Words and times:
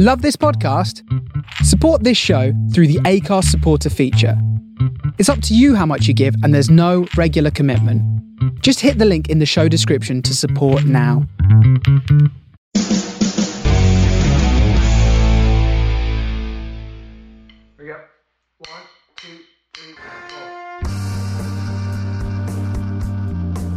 Love 0.00 0.22
this 0.22 0.36
podcast? 0.36 1.02
Support 1.64 2.04
this 2.04 2.16
show 2.16 2.52
through 2.72 2.86
the 2.86 3.00
ACARS 3.00 3.46
supporter 3.46 3.90
feature. 3.90 4.40
It's 5.18 5.28
up 5.28 5.42
to 5.42 5.56
you 5.56 5.74
how 5.74 5.86
much 5.86 6.06
you 6.06 6.14
give, 6.14 6.36
and 6.44 6.54
there's 6.54 6.70
no 6.70 7.08
regular 7.16 7.50
commitment. 7.50 8.00
Just 8.62 8.78
hit 8.78 8.98
the 8.98 9.04
link 9.04 9.28
in 9.28 9.40
the 9.40 9.44
show 9.44 9.66
description 9.66 10.22
to 10.22 10.36
support 10.36 10.84
now. 10.84 11.26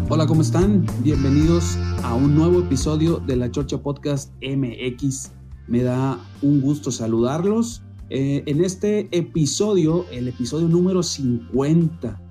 Hola, 0.08 0.28
¿cómo 0.28 0.44
están? 0.44 0.86
Bienvenidos 1.02 1.78
a 2.04 2.14
un 2.14 2.36
nuevo 2.36 2.60
episodio 2.60 3.18
de 3.26 3.38
la 3.38 3.50
Chorcha 3.50 3.80
Podcast 3.80 4.30
MX. 4.44 5.41
Me 5.72 5.84
da 5.84 6.20
un 6.42 6.60
gusto 6.60 6.92
saludarlos. 6.92 7.82
Eh, 8.10 8.44
en 8.46 8.62
este 8.62 9.08
episodio, 9.18 10.06
el 10.12 10.28
episodio 10.28 10.68
número 10.68 11.02
50. 11.02 12.22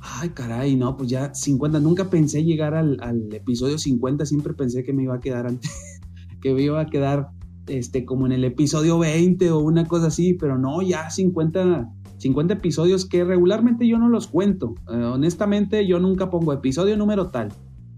Ay, 0.00 0.28
caray, 0.28 0.76
no, 0.76 0.96
pues 0.96 1.10
ya 1.10 1.34
50. 1.34 1.80
Nunca 1.80 2.08
pensé 2.08 2.44
llegar 2.44 2.74
al, 2.74 3.28
episodio 3.32 3.76
50. 3.76 4.24
Siempre 4.24 4.54
pensé 4.54 4.84
que 4.84 4.92
me 4.92 5.02
iba 5.02 5.16
a 5.16 5.20
quedar 5.20 5.48
antes, 5.48 5.68
que 6.40 6.54
me 6.54 6.62
iba 6.62 6.80
a 6.80 6.86
quedar 6.86 7.30
este, 7.66 8.04
como 8.04 8.24
en 8.26 8.30
el 8.30 8.44
episodio 8.44 9.00
20 9.00 9.50
o 9.50 9.58
una 9.58 9.84
cosa 9.86 10.06
así, 10.06 10.34
pero 10.34 10.56
no, 10.56 10.80
ya 10.80 11.10
50 11.10 11.90
50 12.18 12.54
episodios 12.54 13.04
que 13.04 13.24
regularmente 13.24 13.88
yo 13.88 13.98
no 13.98 14.08
los 14.08 14.28
cuento. 14.28 14.74
Eh, 14.92 14.94
honestamente, 14.94 15.88
yo 15.88 15.98
nunca 15.98 16.30
pongo 16.30 16.52
episodio 16.52 16.96
número 16.96 17.30
tal. 17.30 17.48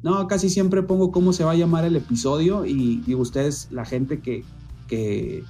No, 0.02 0.26
casi 0.28 0.48
siempre 0.48 0.82
pongo 0.82 1.10
cómo 1.10 1.34
se 1.34 1.44
va 1.44 1.50
a 1.50 1.56
llamar 1.56 1.84
el 1.84 1.94
episodio 1.94 2.64
y, 2.64 3.02
y 3.06 3.14
ustedes, 3.14 3.68
la 3.70 3.84
gente 3.84 4.20
que, 4.20 4.44
que 4.88 5.44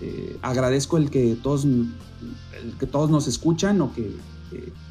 eh, 0.00 0.36
agradezco 0.42 0.96
el 0.96 1.10
que, 1.10 1.36
todos, 1.40 1.66
que 2.78 2.86
todos 2.86 3.10
nos 3.10 3.28
escuchan 3.28 3.80
o 3.80 3.92
que, 3.94 4.10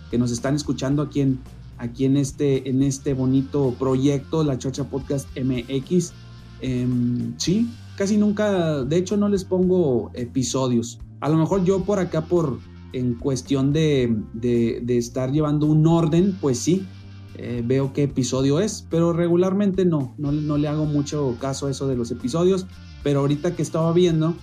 que, 0.10 0.18
nos 0.18 0.32
están 0.32 0.56
escuchando 0.56 1.02
aquí 1.02 1.22
en, 1.22 1.40
aquí 1.78 2.06
en 2.06 2.18
este, 2.18 2.70
en 2.70 2.84
este 2.84 3.14
bonito 3.14 3.76
proyecto, 3.78 4.44
la 4.44 4.58
Chocha 4.58 4.86
Podcast 4.86 5.28
MX. 5.38 6.14
Em, 6.62 7.34
sí, 7.38 7.70
casi 7.98 8.18
nunca, 8.18 8.84
de 8.84 8.98
hecho 8.98 9.18
no 9.18 9.28
les 9.28 9.44
pongo 9.44 10.12
episodios. 10.14 11.00
A 11.20 11.30
lo 11.30 11.38
mejor 11.38 11.64
yo 11.66 11.84
por 11.84 12.00
acá, 12.00 12.26
por, 12.26 12.60
en 12.94 13.16
cuestión 13.16 13.74
de, 13.74 14.16
estar 14.88 15.32
llevando 15.32 15.66
un 15.66 15.86
orden, 15.88 16.38
pues 16.40 16.60
sí, 16.60 16.86
eh, 17.36 17.64
veo 17.66 17.92
qué 17.94 18.04
episodio 18.04 18.60
es, 18.60 18.86
pero 18.90 19.12
regularmente 19.12 19.86
no, 19.86 20.14
no, 20.18 20.32
no, 20.32 20.58
le 20.58 20.68
hago 20.68 20.86
mucho 20.86 21.36
caso 21.40 21.68
a 21.68 21.72
eso 21.72 21.88
de 21.88 21.96
los 21.96 22.12
episodios, 22.12 22.68
pero 23.04 23.20
ahorita 23.20 23.56
que 23.56 23.62
estaba 23.62 23.92
viendo, 23.94 24.34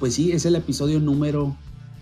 pues 0.00 0.14
sí, 0.14 0.32
es 0.32 0.44
el 0.44 0.56
episodio 0.56 1.00
número... 1.00 1.56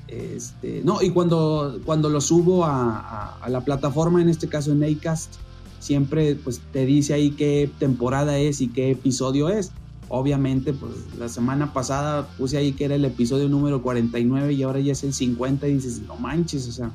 Este, 0.08 0.82
no, 0.84 1.02
y 1.02 1.10
cuando, 1.10 1.78
cuando 1.84 2.08
lo 2.08 2.20
subo 2.20 2.64
a, 2.64 3.38
la 3.48 3.60
plataforma, 3.60 4.20
en 4.20 4.28
este 4.28 4.48
caso 4.48 4.72
en 4.72 4.82
Acast, 4.82 5.36
siempre 5.78 6.34
pues 6.34 6.60
te 6.72 6.84
dice 6.84 7.14
ahí 7.14 7.30
qué 7.30 7.70
temporada 7.78 8.36
es 8.38 8.60
y 8.60 8.68
qué 8.68 8.90
episodio 8.90 9.48
es. 9.48 9.70
Obviamente, 10.08 10.72
pues 10.72 10.92
la 11.16 11.28
semana 11.28 11.72
pasada 11.72 12.26
puse 12.36 12.56
ahí 12.56 12.72
que 12.72 12.86
era 12.86 12.96
el 12.96 13.04
episodio 13.04 13.48
número 13.48 13.82
49 13.82 14.52
y 14.52 14.62
ahora 14.64 14.80
ya 14.80 14.92
es 14.92 15.04
el 15.04 15.14
50 15.14 15.68
y 15.68 15.74
dices, 15.74 16.02
no 16.08 16.16
manches, 16.16 16.66
o 16.66 16.72
sea, 16.72 16.90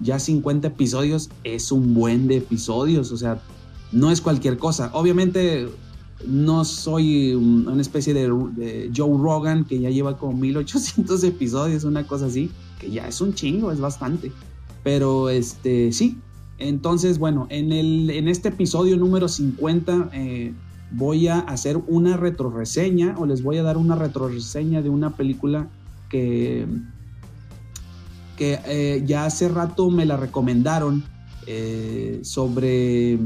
ya 0.00 0.18
50 0.18 0.66
episodios 0.68 1.30
es 1.44 1.70
un 1.70 1.94
buen 1.94 2.26
de 2.26 2.38
episodios, 2.38 3.12
o 3.12 3.16
sea, 3.16 3.40
no 3.92 4.10
es 4.10 4.20
cualquier 4.20 4.58
cosa. 4.58 4.90
Obviamente 4.92 5.68
no 6.24 6.64
soy 6.64 7.34
una 7.34 7.80
especie 7.80 8.14
de, 8.14 8.90
Joe 8.94 9.18
Rogan 9.18 9.64
que 9.64 9.78
ya 9.78 9.90
lleva 9.90 10.16
como 10.16 10.36
1800 10.38 11.22
episodios, 11.24 11.84
una 11.84 12.06
cosa 12.06 12.26
así, 12.26 12.50
que 12.78 12.90
ya 12.90 13.06
es 13.08 13.20
un 13.20 13.34
chingo, 13.34 13.72
es 13.72 13.80
bastante. 13.80 14.32
Pero 14.82 15.30
este, 15.30 15.92
sí. 15.92 16.18
Entonces, 16.58 17.18
bueno, 17.18 17.46
en, 17.50 17.72
el, 17.72 18.08
en 18.10 18.28
este 18.28 18.48
episodio 18.48 18.96
número 18.96 19.28
50 19.28 20.10
eh, 20.12 20.54
voy 20.90 21.28
a 21.28 21.40
hacer 21.40 21.76
una 21.86 22.16
retroreseña 22.16 23.14
o 23.18 23.26
les 23.26 23.42
voy 23.42 23.58
a 23.58 23.62
dar 23.62 23.76
una 23.76 23.94
retroreseña 23.94 24.80
de 24.80 24.88
una 24.88 25.16
película 25.16 25.68
que, 26.08 26.66
que 28.36 28.58
eh, 28.66 29.02
ya 29.04 29.26
hace 29.26 29.48
rato 29.48 29.90
me 29.90 30.06
la 30.06 30.16
recomendaron 30.16 31.04
eh, 31.46 32.20
sobre, 32.22 33.18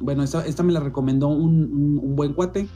bueno, 0.00 0.22
esta, 0.22 0.62
me 0.62 0.72
la 0.72 0.80
recomendó 0.80 1.28
un, 1.28 2.16
buen 2.16 2.32
cuate 2.32 2.68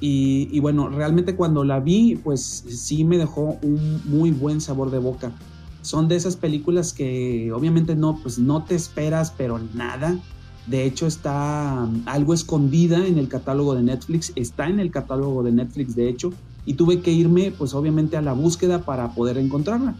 y, 0.00 0.58
bueno, 0.60 0.88
realmente 0.88 1.36
cuando 1.36 1.64
la 1.64 1.80
vi, 1.80 2.16
pues 2.16 2.64
sí 2.68 3.04
me 3.04 3.18
dejó 3.18 3.58
un 3.62 4.00
muy 4.06 4.30
buen 4.30 4.60
sabor 4.60 4.90
de 4.90 4.98
boca. 4.98 5.32
Son 5.82 6.08
de 6.08 6.16
esas 6.16 6.36
películas 6.36 6.92
que 6.92 7.52
obviamente 7.52 7.96
no, 7.96 8.18
pues 8.22 8.38
no 8.38 8.64
te 8.64 8.74
esperas, 8.74 9.32
pero 9.36 9.58
nada 9.74 10.18
de 10.66 10.84
hecho, 10.84 11.06
está 11.06 11.84
um, 11.88 12.02
algo 12.06 12.32
escondida 12.32 13.04
en 13.06 13.18
el 13.18 13.28
catálogo 13.28 13.74
de 13.74 13.82
Netflix. 13.82 14.32
Está 14.36 14.68
en 14.68 14.78
el 14.78 14.90
catálogo 14.90 15.42
de 15.42 15.52
Netflix, 15.52 15.96
de 15.96 16.08
hecho. 16.08 16.32
Y 16.64 16.74
tuve 16.74 17.00
que 17.00 17.10
irme, 17.10 17.52
pues 17.56 17.74
obviamente, 17.74 18.16
a 18.16 18.22
la 18.22 18.34
búsqueda 18.34 18.82
para 18.82 19.12
poder 19.12 19.38
encontrarla. 19.38 19.96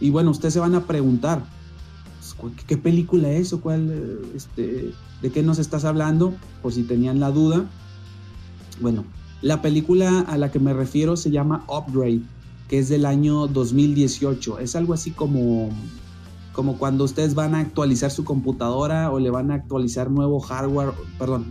Y 0.00 0.10
bueno, 0.10 0.30
ustedes 0.30 0.54
se 0.54 0.60
van 0.60 0.74
a 0.74 0.86
preguntar, 0.86 1.42
pues, 2.38 2.54
¿qué 2.66 2.76
película 2.76 3.30
es 3.30 3.52
o 3.52 3.60
cuál, 3.60 3.90
eh, 3.90 4.32
este, 4.36 4.92
de 5.22 5.30
qué 5.30 5.42
nos 5.42 5.58
estás 5.58 5.84
hablando? 5.84 6.34
Por 6.62 6.72
si 6.72 6.82
tenían 6.82 7.20
la 7.20 7.30
duda. 7.30 7.66
Bueno, 8.80 9.04
la 9.42 9.62
película 9.62 10.20
a 10.20 10.38
la 10.38 10.50
que 10.50 10.58
me 10.58 10.72
refiero 10.72 11.16
se 11.16 11.30
llama 11.30 11.64
Upgrade, 11.68 12.22
que 12.68 12.78
es 12.78 12.88
del 12.88 13.06
año 13.06 13.46
2018. 13.46 14.58
Es 14.58 14.76
algo 14.76 14.94
así 14.94 15.10
como 15.10 15.70
como 16.52 16.78
cuando 16.78 17.04
ustedes 17.04 17.34
van 17.34 17.54
a 17.54 17.60
actualizar 17.60 18.10
su 18.10 18.24
computadora 18.24 19.10
o 19.12 19.20
le 19.20 19.30
van 19.30 19.50
a 19.50 19.54
actualizar 19.54 20.10
nuevo 20.10 20.40
hardware, 20.40 20.90
perdón, 21.18 21.46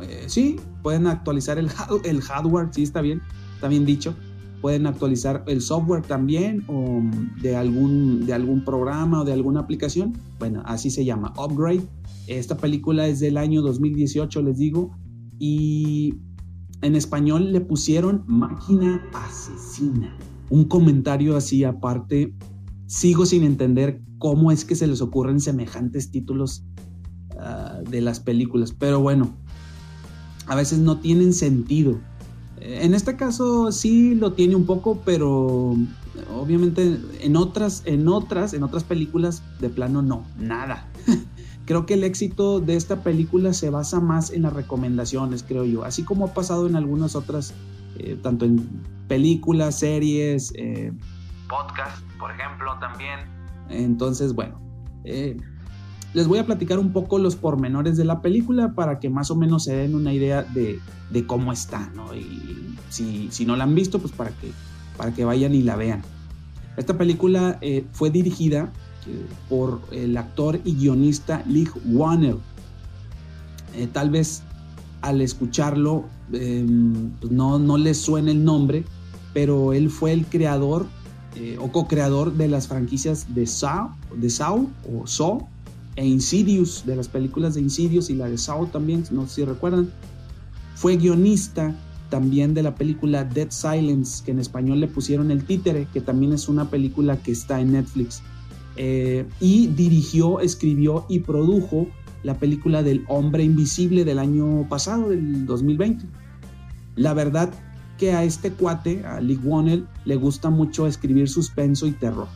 eh, 0.00 0.24
sí, 0.28 0.56
pueden 0.82 1.06
actualizar 1.06 1.58
el, 1.58 1.68
el 2.04 2.22
hardware, 2.22 2.68
sí, 2.70 2.82
está 2.82 3.00
bien, 3.00 3.22
está 3.54 3.68
bien 3.68 3.84
dicho. 3.84 4.14
Pueden 4.60 4.86
actualizar 4.86 5.44
el 5.46 5.60
software 5.60 6.02
también 6.02 6.64
o 6.68 7.02
de 7.42 7.56
algún, 7.56 8.26
de 8.26 8.32
algún 8.32 8.64
programa 8.64 9.22
o 9.22 9.24
de 9.24 9.32
alguna 9.32 9.60
aplicación. 9.60 10.14
Bueno, 10.38 10.62
así 10.64 10.90
se 10.90 11.04
llama, 11.04 11.32
Upgrade. 11.38 11.82
Esta 12.26 12.56
película 12.56 13.06
es 13.06 13.20
del 13.20 13.36
año 13.36 13.62
2018, 13.62 14.42
les 14.42 14.58
digo, 14.58 14.90
y 15.38 16.14
en 16.82 16.96
español 16.96 17.52
le 17.52 17.60
pusieron 17.60 18.24
Máquina 18.26 19.02
Asesina. 19.12 20.16
Un 20.50 20.64
comentario 20.64 21.36
así 21.36 21.64
aparte 21.64 22.34
sigo 22.86 23.26
sin 23.26 23.44
entender 23.44 24.00
cómo 24.18 24.50
es 24.50 24.64
que 24.64 24.74
se 24.74 24.86
les 24.86 25.00
ocurren 25.00 25.40
semejantes 25.40 26.10
títulos 26.10 26.64
ah, 27.38 27.80
de 27.88 28.00
las 28.00 28.20
películas. 28.20 28.72
Pero 28.72 29.00
bueno, 29.00 29.36
a 30.46 30.54
veces 30.54 30.78
no 30.78 30.98
tienen 30.98 31.32
sentido. 31.32 31.98
En 32.60 32.94
este 32.94 33.16
caso 33.16 33.70
sí 33.70 34.14
lo 34.14 34.32
tiene 34.32 34.56
un 34.56 34.66
poco, 34.66 35.00
pero 35.04 35.76
obviamente 36.34 36.98
en 37.20 37.36
otras, 37.36 37.82
en 37.84 38.08
otras, 38.08 38.54
en 38.54 38.62
otras 38.62 38.84
películas 38.84 39.42
de 39.60 39.68
plano 39.68 40.02
no, 40.02 40.24
nada. 40.38 40.88
creo 41.66 41.84
que 41.84 41.94
el 41.94 42.04
éxito 42.04 42.60
de 42.60 42.76
esta 42.76 43.02
película 43.02 43.52
se 43.52 43.70
basa 43.70 44.00
más 44.00 44.30
en 44.30 44.42
las 44.42 44.52
recomendaciones, 44.52 45.42
creo 45.42 45.64
yo, 45.64 45.84
así 45.84 46.04
como 46.04 46.26
ha 46.26 46.34
pasado 46.34 46.66
en 46.66 46.76
algunas 46.76 47.14
otras, 47.14 47.52
eh, 47.98 48.18
tanto 48.22 48.44
en 48.44 48.66
películas, 49.08 49.78
series, 49.78 50.52
eh, 50.56 50.92
podcast, 51.48 52.02
por 52.18 52.30
ejemplo, 52.30 52.78
también. 52.80 53.20
Entonces, 53.68 54.32
bueno, 54.32 54.60
eh, 55.04 55.36
les 56.16 56.26
voy 56.26 56.38
a 56.38 56.46
platicar 56.46 56.78
un 56.78 56.92
poco 56.92 57.18
los 57.18 57.36
pormenores 57.36 57.98
de 57.98 58.04
la 58.06 58.22
película 58.22 58.72
para 58.72 59.00
que 59.00 59.10
más 59.10 59.30
o 59.30 59.36
menos 59.36 59.64
se 59.64 59.76
den 59.76 59.94
una 59.94 60.14
idea 60.14 60.44
de, 60.44 60.80
cómo 61.26 61.52
está, 61.52 61.90
¿no? 61.94 62.14
Y 62.14 62.74
si, 62.88 63.28
si, 63.30 63.44
no 63.44 63.54
la 63.54 63.64
han 63.64 63.74
visto, 63.74 63.98
pues 63.98 64.14
para 64.14 64.30
que, 64.30 64.50
para 64.96 65.12
que 65.12 65.26
vayan 65.26 65.54
y 65.54 65.60
la 65.60 65.76
vean. 65.76 66.00
Esta 66.78 66.96
película 66.96 67.58
eh, 67.60 67.84
fue 67.92 68.08
dirigida 68.08 68.72
eh, 69.06 69.26
por 69.50 69.82
el 69.92 70.16
actor 70.16 70.58
y 70.64 70.76
guionista 70.76 71.42
Lee 71.46 71.68
Warner. 71.84 72.36
tal 73.92 74.08
vez 74.08 74.42
al 75.02 75.20
escucharlo 75.20 76.06
em, 76.32 77.10
pues 77.20 77.30
no, 77.30 77.58
no 77.58 77.76
les 77.76 77.98
suene 77.98 78.30
el 78.30 78.42
nombre, 78.42 78.86
pero 79.34 79.74
él 79.74 79.90
fue 79.90 80.14
el 80.14 80.24
creador 80.24 80.86
eh, 81.34 81.58
o 81.60 81.70
co-creador 81.70 82.32
de 82.32 82.48
las 82.48 82.68
franquicias 82.68 83.34
de 83.34 83.46
Saw, 83.46 83.90
de 84.16 84.30
Saw 84.30 84.66
o 84.90 85.06
Saw 85.06 85.46
e 85.96 86.06
Insidious, 86.06 86.84
de 86.86 86.94
las 86.94 87.08
películas 87.08 87.54
de 87.54 87.62
Insidious 87.62 88.10
y 88.10 88.14
la 88.14 88.28
de 88.28 88.38
Saw 88.38 88.66
también, 88.66 89.04
no 89.10 89.26
sé 89.26 89.36
si 89.36 89.44
recuerdan. 89.44 89.90
Fue 90.74 90.96
guionista 90.96 91.74
también 92.10 92.54
de 92.54 92.62
la 92.62 92.74
película 92.74 93.24
Dead 93.24 93.50
Silence, 93.50 94.22
que 94.24 94.30
en 94.30 94.38
español 94.38 94.80
le 94.80 94.88
pusieron 94.88 95.30
El 95.30 95.44
Títere, 95.44 95.88
que 95.92 96.00
también 96.00 96.32
es 96.32 96.48
una 96.48 96.70
película 96.70 97.16
que 97.16 97.32
está 97.32 97.60
en 97.60 97.72
Netflix. 97.72 98.22
Eh, 98.76 99.26
y 99.40 99.68
dirigió, 99.68 100.40
escribió 100.40 101.06
y 101.08 101.20
produjo 101.20 101.88
la 102.22 102.38
película 102.38 102.82
del 102.82 103.04
Hombre 103.08 103.42
Invisible 103.42 104.04
del 104.04 104.18
año 104.18 104.68
pasado, 104.68 105.08
del 105.08 105.46
2020. 105.46 106.04
La 106.94 107.14
verdad, 107.14 107.50
que 107.98 108.12
a 108.12 108.24
este 108.24 108.50
cuate, 108.52 109.04
a 109.06 109.20
Lee 109.20 109.40
Wannell, 109.42 109.86
le 110.04 110.16
gusta 110.16 110.50
mucho 110.50 110.86
escribir 110.86 111.28
suspenso 111.28 111.86
y 111.86 111.92
terror. 111.92 112.28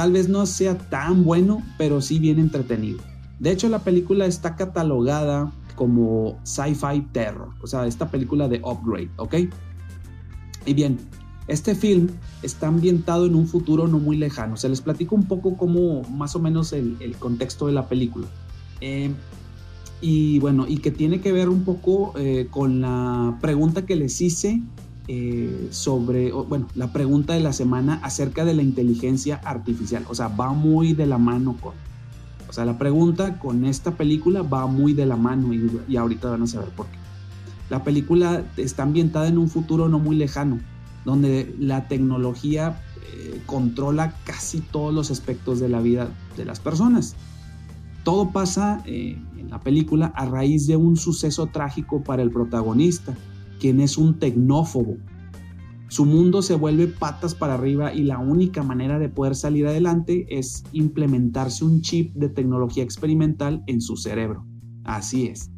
Tal 0.00 0.12
vez 0.12 0.30
no 0.30 0.46
sea 0.46 0.78
tan 0.78 1.24
bueno, 1.24 1.62
pero 1.76 2.00
sí 2.00 2.18
bien 2.18 2.38
entretenido. 2.38 3.00
De 3.38 3.50
hecho, 3.50 3.68
la 3.68 3.80
película 3.80 4.24
está 4.24 4.56
catalogada 4.56 5.52
como 5.74 6.38
sci-fi 6.42 7.02
terror, 7.12 7.50
o 7.60 7.66
sea, 7.66 7.86
esta 7.86 8.10
película 8.10 8.48
de 8.48 8.62
Upgrade, 8.64 9.10
¿ok? 9.18 9.34
Y 10.64 10.72
bien, 10.72 10.96
este 11.48 11.74
film 11.74 12.08
está 12.42 12.68
ambientado 12.68 13.26
en 13.26 13.34
un 13.34 13.46
futuro 13.46 13.88
no 13.88 13.98
muy 13.98 14.16
lejano. 14.16 14.56
Se 14.56 14.70
les 14.70 14.80
platico 14.80 15.14
un 15.14 15.24
poco 15.24 15.58
como 15.58 16.00
más 16.04 16.34
o 16.34 16.38
menos 16.38 16.72
el, 16.72 17.14
contexto 17.18 17.66
de 17.66 17.74
la 17.74 17.86
película. 17.86 18.26
Eh, 18.80 19.12
y 20.00 20.38
bueno, 20.38 20.64
y 20.66 20.78
que 20.78 20.90
tiene 20.90 21.20
que 21.20 21.30
ver 21.30 21.50
un 21.50 21.64
poco 21.64 22.14
eh, 22.16 22.48
con 22.50 22.80
la 22.80 23.36
pregunta 23.42 23.84
que 23.84 23.96
les 23.96 24.18
hice 24.22 24.62
eh, 25.12 25.70
sobre, 25.72 26.30
bueno, 26.30 26.68
la 26.76 26.92
pregunta 26.92 27.32
de 27.34 27.40
la 27.40 27.52
semana 27.52 27.98
acerca 28.04 28.44
de 28.44 28.54
la 28.54 28.62
inteligencia 28.62 29.40
artificial. 29.42 30.04
O 30.08 30.14
sea, 30.14 30.28
va 30.28 30.52
muy 30.52 30.92
de 30.92 31.06
la 31.06 31.18
mano 31.18 31.56
con, 31.60 31.72
o 32.48 32.52
sea, 32.52 32.64
la 32.64 32.78
pregunta 32.78 33.40
con 33.40 33.64
esta 33.64 33.96
película 33.96 34.42
va 34.42 34.68
muy 34.68 34.92
de 34.92 35.06
la 35.06 35.16
mano 35.16 35.52
y, 35.52 35.68
y 35.88 35.96
ahorita 35.96 36.30
van 36.30 36.42
a 36.42 36.46
saber 36.46 36.68
por 36.68 36.86
qué. 36.86 36.98
La 37.70 37.82
película 37.82 38.44
está 38.56 38.84
ambientada 38.84 39.26
en 39.26 39.38
un 39.38 39.48
futuro 39.48 39.88
no 39.88 39.98
muy 39.98 40.14
lejano, 40.14 40.60
donde 41.04 41.56
la 41.58 41.88
tecnología 41.88 42.80
eh, 43.12 43.42
controla 43.46 44.14
casi 44.22 44.60
todos 44.60 44.94
los 44.94 45.10
aspectos 45.10 45.58
de 45.58 45.68
la 45.68 45.80
vida 45.80 46.08
de 46.36 46.44
las 46.44 46.60
personas. 46.60 47.16
Todo 48.04 48.30
pasa 48.30 48.80
eh, 48.86 49.18
en 49.36 49.50
la 49.50 49.58
película 49.58 50.12
a 50.14 50.26
raíz 50.26 50.68
de 50.68 50.76
un 50.76 50.96
suceso 50.96 51.48
trágico 51.48 52.04
para 52.04 52.22
el 52.22 52.30
protagonista, 52.30 53.16
quien 53.60 53.80
es 53.80 53.96
un 53.96 54.18
tecnófobo. 54.18 54.96
Su 55.88 56.06
mundo 56.06 56.42
se 56.42 56.54
vuelve 56.54 56.86
patas 56.86 57.34
para 57.34 57.54
arriba 57.54 57.92
y 57.92 58.02
la 58.02 58.18
única 58.18 58.62
manera 58.62 58.98
de 58.98 59.08
poder 59.08 59.36
salir 59.36 59.66
adelante 59.66 60.26
es 60.30 60.64
implementarse 60.72 61.64
un 61.64 61.82
chip 61.82 62.14
de 62.14 62.28
tecnología 62.28 62.82
experimental 62.82 63.62
en 63.66 63.80
su 63.80 63.96
cerebro. 63.96 64.46
Así 64.84 65.26
es. 65.26 65.50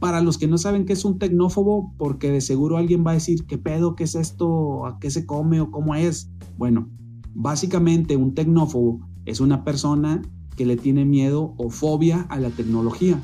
Para 0.00 0.20
los 0.20 0.36
que 0.36 0.48
no 0.48 0.58
saben 0.58 0.84
qué 0.84 0.94
es 0.94 1.04
un 1.04 1.18
tecnófobo, 1.18 1.94
porque 1.96 2.30
de 2.30 2.40
seguro 2.40 2.76
alguien 2.76 3.04
va 3.06 3.12
a 3.12 3.14
decir, 3.14 3.46
¿qué 3.46 3.56
pedo? 3.56 3.94
¿Qué 3.94 4.04
es 4.04 4.14
esto? 4.14 4.86
¿A 4.86 4.98
qué 4.98 5.10
se 5.10 5.26
come 5.26 5.60
o 5.60 5.70
cómo 5.70 5.94
es? 5.94 6.30
Bueno, 6.58 6.90
básicamente 7.34 8.16
un 8.16 8.34
tecnófobo 8.34 9.00
es 9.26 9.40
una 9.40 9.64
persona 9.64 10.22
que 10.56 10.66
le 10.66 10.76
tiene 10.76 11.04
miedo 11.04 11.54
o 11.56 11.70
fobia 11.70 12.22
a 12.22 12.40
la 12.40 12.50
tecnología 12.50 13.20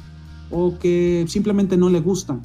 o 0.51 0.79
que 0.79 1.25
simplemente 1.27 1.77
no 1.77 1.91
le 1.91 2.01
gusta. 2.01 2.41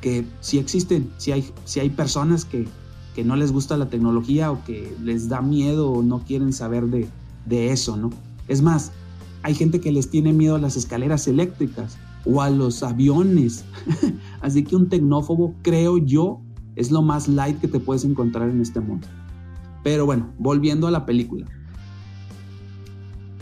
Que 0.00 0.24
si 0.40 0.58
existen, 0.58 1.10
si 1.18 1.32
hay, 1.32 1.44
si 1.64 1.80
hay 1.80 1.90
personas 1.90 2.44
que, 2.44 2.66
que 3.14 3.24
no 3.24 3.36
les 3.36 3.52
gusta 3.52 3.76
la 3.76 3.88
tecnología 3.88 4.50
o 4.52 4.64
que 4.64 4.94
les 5.02 5.28
da 5.28 5.42
miedo 5.42 5.90
o 5.90 6.02
no 6.02 6.20
quieren 6.20 6.52
saber 6.52 6.86
de, 6.86 7.08
de 7.46 7.72
eso, 7.72 7.96
¿no? 7.96 8.10
Es 8.46 8.62
más, 8.62 8.92
hay 9.42 9.54
gente 9.54 9.80
que 9.80 9.92
les 9.92 10.10
tiene 10.10 10.32
miedo 10.32 10.56
a 10.56 10.58
las 10.58 10.76
escaleras 10.76 11.26
eléctricas 11.28 11.98
o 12.24 12.42
a 12.42 12.50
los 12.50 12.82
aviones. 12.82 13.64
Así 14.40 14.64
que 14.64 14.76
un 14.76 14.88
tecnófobo, 14.88 15.54
creo 15.62 15.98
yo, 15.98 16.40
es 16.76 16.90
lo 16.90 17.02
más 17.02 17.28
light 17.28 17.60
que 17.60 17.68
te 17.68 17.80
puedes 17.80 18.04
encontrar 18.04 18.48
en 18.48 18.60
este 18.60 18.80
mundo. 18.80 19.06
Pero 19.82 20.06
bueno, 20.06 20.32
volviendo 20.38 20.86
a 20.86 20.90
la 20.90 21.06
película 21.06 21.46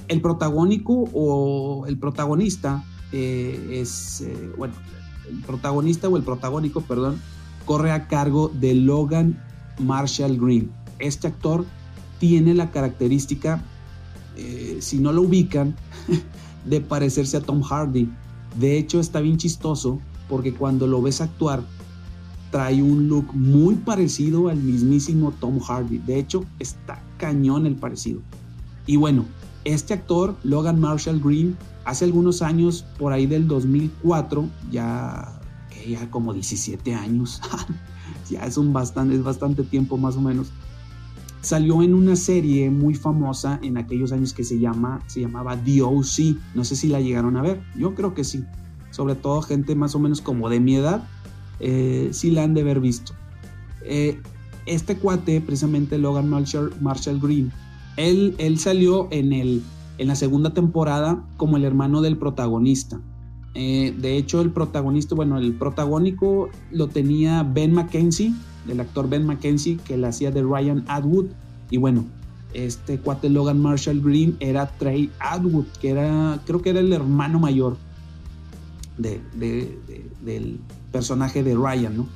el 0.08 0.20
protagónico 0.20 1.04
o 1.12 1.86
el 1.86 1.98
protagonista 1.98 2.84
eh, 3.12 3.80
es, 3.80 4.20
eh, 4.20 4.52
bueno, 4.56 4.74
el 5.30 5.40
protagonista 5.42 6.08
o 6.08 6.16
el 6.16 6.22
protagónico, 6.22 6.80
perdón, 6.82 7.20
corre 7.64 7.92
a 7.92 8.08
cargo 8.08 8.50
de 8.54 8.74
Logan 8.74 9.42
Marshall 9.78 10.38
Green. 10.38 10.70
Este 10.98 11.26
actor 11.26 11.64
tiene 12.18 12.54
la 12.54 12.70
característica, 12.70 13.62
eh, 14.36 14.78
si 14.80 14.98
no 14.98 15.12
lo 15.12 15.22
ubican, 15.22 15.74
de 16.64 16.80
parecerse 16.80 17.36
a 17.36 17.40
Tom 17.40 17.62
Hardy. 17.62 18.08
De 18.58 18.78
hecho, 18.78 19.00
está 19.00 19.20
bien 19.20 19.36
chistoso 19.36 20.00
porque 20.28 20.54
cuando 20.54 20.86
lo 20.86 21.02
ves 21.02 21.20
actuar, 21.20 21.62
trae 22.50 22.82
un 22.82 23.08
look 23.08 23.34
muy 23.34 23.74
parecido 23.74 24.48
al 24.48 24.58
mismísimo 24.58 25.32
Tom 25.32 25.60
Hardy. 25.60 25.98
De 25.98 26.18
hecho, 26.18 26.44
está 26.58 27.02
cañón 27.18 27.66
el 27.66 27.76
parecido. 27.76 28.20
Y 28.86 28.96
bueno, 28.96 29.24
este 29.64 29.94
actor, 29.94 30.36
Logan 30.44 30.80
Marshall 30.80 31.20
Green, 31.20 31.56
hace 31.86 32.04
algunos 32.04 32.42
años, 32.42 32.84
por 32.98 33.12
ahí 33.12 33.26
del 33.26 33.48
2004, 33.48 34.46
ya, 34.70 35.40
ya 35.88 36.10
como 36.10 36.34
17 36.34 36.94
años, 36.94 37.40
ya 38.30 38.44
es, 38.44 38.58
un 38.58 38.72
bastante, 38.72 39.14
es 39.14 39.22
bastante 39.22 39.62
tiempo 39.62 39.96
más 39.96 40.16
o 40.16 40.20
menos, 40.20 40.48
salió 41.40 41.82
en 41.82 41.94
una 41.94 42.16
serie 42.16 42.70
muy 42.70 42.94
famosa 42.94 43.60
en 43.62 43.78
aquellos 43.78 44.10
años 44.10 44.32
que 44.32 44.42
se, 44.42 44.58
llama, 44.58 45.00
se 45.06 45.20
llamaba 45.20 45.56
DOC. 45.56 46.36
No 46.56 46.64
sé 46.64 46.74
si 46.74 46.88
la 46.88 47.00
llegaron 47.00 47.36
a 47.36 47.42
ver, 47.42 47.62
yo 47.76 47.94
creo 47.94 48.14
que 48.14 48.24
sí. 48.24 48.44
Sobre 48.90 49.14
todo 49.14 49.40
gente 49.42 49.76
más 49.76 49.94
o 49.94 50.00
menos 50.00 50.20
como 50.20 50.48
de 50.48 50.58
mi 50.58 50.74
edad, 50.74 51.06
eh, 51.60 52.08
sí 52.10 52.32
la 52.32 52.42
han 52.42 52.54
de 52.54 52.62
haber 52.62 52.80
visto. 52.80 53.12
Eh, 53.82 54.20
este 54.66 54.96
cuate, 54.96 55.40
precisamente 55.40 55.98
Logan 55.98 56.28
Marshall, 56.28 56.74
Marshall 56.80 57.20
Green, 57.20 57.52
él, 57.96 58.58
salió 58.58 59.06
en, 59.12 59.32
el, 59.32 59.62
en 59.98 60.08
la 60.08 60.16
segunda 60.16 60.50
temporada 60.50 61.24
como 61.36 61.56
el 61.56 61.64
hermano 61.64 62.00
del 62.00 62.16
protagonista. 62.16 63.00
Eh, 63.54 63.94
de 63.98 64.16
hecho, 64.16 64.42
el 64.42 64.50
protagonista, 64.50 65.14
bueno, 65.14 65.38
el 65.38 65.54
protagónico 65.54 66.50
lo 66.70 66.88
tenía 66.88 67.42
Ben 67.42 67.72
McKenzie, 67.72 68.34
el 68.68 68.80
actor 68.80 69.08
Ben 69.08 69.24
McKenzie, 69.24 69.78
que 69.78 69.96
le 69.96 70.06
hacía 70.06 70.30
de 70.30 70.42
Ryan 70.42 70.84
Atwood. 70.88 71.26
Y 71.70 71.78
bueno, 71.78 72.04
este 72.52 72.98
cuate 72.98 73.30
Logan 73.30 73.60
Marshall 73.60 74.02
Green 74.02 74.36
era 74.40 74.66
Trey 74.78 75.10
Atwood, 75.20 75.66
que 75.80 75.90
era, 75.90 76.40
creo 76.46 76.60
que 76.60 76.70
era 76.70 76.80
el 76.80 76.92
hermano 76.92 77.38
mayor 77.38 77.76
del 78.98 80.60
personaje 80.92 81.42
de 81.42 81.54
Ryan, 81.54 81.96
¿no? 81.96 82.06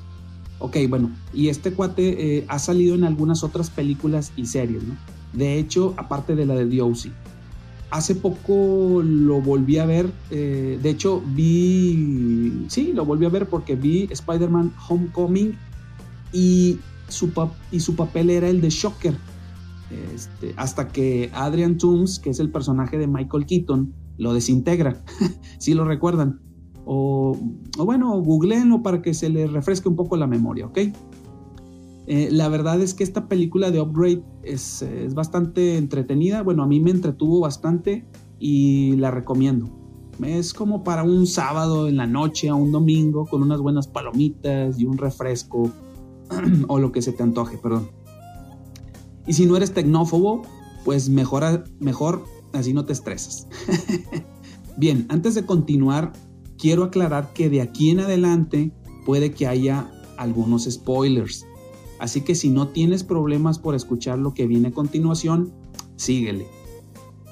Ok, 0.58 0.76
bueno, 0.90 1.10
y 1.32 1.48
este 1.48 1.72
cuate 1.72 2.38
eh, 2.38 2.44
ha 2.48 2.58
salido 2.58 2.94
en 2.94 3.04
algunas 3.04 3.42
otras 3.42 3.70
películas 3.70 4.32
y 4.36 4.44
series, 4.44 4.82
¿no? 4.82 4.94
De 5.32 5.58
hecho, 5.58 5.94
aparte 5.96 6.34
de 6.34 6.44
la 6.44 6.54
de 6.54 6.66
DOC. 6.66 7.12
Hace 7.90 8.14
poco 8.14 9.02
lo 9.04 9.40
volví 9.40 9.78
a 9.78 9.86
ver. 9.86 10.10
Eh, 10.30 10.78
de 10.80 10.90
hecho, 10.90 11.22
vi. 11.34 12.66
Sí, 12.68 12.92
lo 12.92 13.04
volví 13.04 13.26
a 13.26 13.30
ver 13.30 13.48
porque 13.48 13.74
vi 13.74 14.08
Spider-Man 14.10 14.72
Homecoming 14.88 15.56
y 16.32 16.78
su, 17.08 17.32
y 17.72 17.80
su 17.80 17.96
papel 17.96 18.30
era 18.30 18.48
el 18.48 18.60
de 18.60 18.70
Shocker. 18.70 19.16
Este, 20.14 20.54
hasta 20.56 20.88
que 20.88 21.30
Adrian 21.34 21.78
Toomes, 21.78 22.20
que 22.20 22.30
es 22.30 22.38
el 22.38 22.50
personaje 22.50 22.96
de 22.96 23.08
Michael 23.08 23.44
Keaton, 23.44 23.92
lo 24.18 24.34
desintegra. 24.34 25.02
si 25.58 25.74
lo 25.74 25.84
recuerdan. 25.84 26.40
O, 26.84 27.36
o 27.76 27.84
bueno, 27.84 28.20
googleenlo 28.20 28.82
para 28.82 29.02
que 29.02 29.14
se 29.14 29.28
les 29.28 29.52
refresque 29.52 29.88
un 29.88 29.96
poco 29.96 30.16
la 30.16 30.26
memoria, 30.26 30.66
¿ok? 30.66 30.78
Eh, 32.06 32.28
la 32.30 32.48
verdad 32.48 32.80
es 32.80 32.94
que 32.94 33.04
esta 33.04 33.28
película 33.28 33.70
de 33.70 33.80
Upgrade 33.80 34.22
es, 34.42 34.84
bastante 35.14 35.76
entretenida. 35.76 36.42
Bueno, 36.42 36.62
a 36.62 36.66
mí 36.66 36.80
me 36.80 36.90
entretuvo 36.90 37.40
bastante 37.40 38.04
y 38.38 38.96
la 38.96 39.10
recomiendo. 39.10 39.68
Es 40.22 40.52
como 40.52 40.84
para 40.84 41.02
un 41.02 41.26
sábado 41.26 41.88
en 41.88 41.96
la 41.96 42.06
noche 42.06 42.50
o 42.50 42.56
un 42.56 42.72
domingo 42.72 43.26
con 43.26 43.42
unas 43.42 43.60
buenas 43.60 43.88
palomitas 43.88 44.78
y 44.78 44.84
un 44.84 44.98
refresco 44.98 45.70
o 46.68 46.78
lo 46.78 46.92
que 46.92 47.00
se 47.00 47.12
te 47.12 47.22
antoje, 47.22 47.58
perdón. 47.58 47.88
Y 49.26 49.32
si 49.32 49.46
no 49.46 49.56
eres 49.56 49.72
tecnófobo, 49.72 50.42
pues 50.84 51.08
mejor, 51.08 51.64
mejor 51.78 52.24
así 52.52 52.72
no 52.72 52.84
te 52.84 52.92
estresas. 52.92 53.46
Bien, 54.76 55.06
antes 55.08 55.34
de 55.34 55.44
continuar, 55.44 56.12
quiero 56.58 56.84
aclarar 56.84 57.32
que 57.32 57.50
de 57.50 57.60
aquí 57.60 57.90
en 57.90 58.00
adelante 58.00 58.72
puede 59.04 59.32
que 59.32 59.46
haya 59.46 59.90
algunos 60.16 60.64
spoilers. 60.64 61.46
Así 62.00 62.22
que 62.22 62.34
si 62.34 62.48
no 62.48 62.68
tienes 62.68 63.04
problemas 63.04 63.58
por 63.58 63.74
escuchar 63.74 64.18
lo 64.18 64.32
que 64.32 64.46
viene 64.46 64.68
a 64.68 64.72
continuación, 64.72 65.52
síguele. 65.96 66.46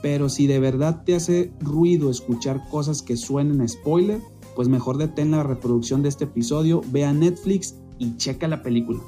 Pero 0.03 0.29
si 0.29 0.47
de 0.47 0.61
verdad 0.61 1.03
te 1.05 1.17
hace 1.17 1.53
ruido 1.61 2.11
escuchar 2.11 2.69
cosas 2.71 3.03
que 3.03 3.17
suenen 3.17 3.63
a 3.63 3.67
spoiler, 3.67 4.21
pues 4.55 4.69
mejor 4.69 4.99
detén 4.99 5.31
la 5.31 5.43
reproducción 5.43 6.03
de 6.03 6.11
este 6.11 6.25
episodio, 6.25 6.83
ve 6.93 7.05
a 7.05 7.13
Netflix 7.13 7.77
y 7.99 8.17
checa 8.17 8.47
la 8.47 8.63
película. 8.63 9.01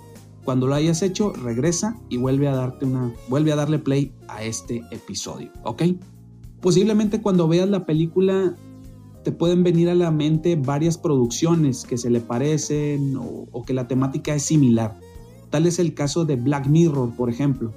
Cuando 0.45 0.67
lo 0.67 0.75
hayas 0.75 1.02
hecho, 1.02 1.33
regresa 1.35 2.00
y 2.09 2.17
vuelve 2.17 2.49
a 2.49 2.55
darte 2.55 2.87
una 2.87 3.12
vuelve 3.29 3.52
a 3.52 3.57
darle 3.57 3.79
play 3.79 4.14
a 4.29 4.43
este 4.43 4.83
episodio, 4.90 5.50
¿ok? 5.64 5.83
Posiblemente 6.62 7.21
cuando 7.21 7.47
veas 7.49 7.69
la 7.69 7.85
película 7.85 8.57
te 9.23 9.33
pueden 9.33 9.62
venir 9.62 9.90
a 9.90 9.95
la 9.95 10.11
mente 10.11 10.57
varias 10.57 10.97
producciones 10.97 11.85
que 11.85 11.99
se 11.99 12.09
le 12.09 12.21
parecen 12.21 13.17
o, 13.17 13.47
o 13.52 13.62
que 13.62 13.75
la 13.75 13.87
temática 13.87 14.35
es 14.35 14.43
similar. 14.43 14.99
Tal 15.50 15.66
es 15.66 15.78
el 15.78 15.95
caso 15.95 16.25
de 16.25 16.37
Black 16.37 16.66
Mirror, 16.69 17.14
por 17.16 17.28
ejemplo, 17.28 17.73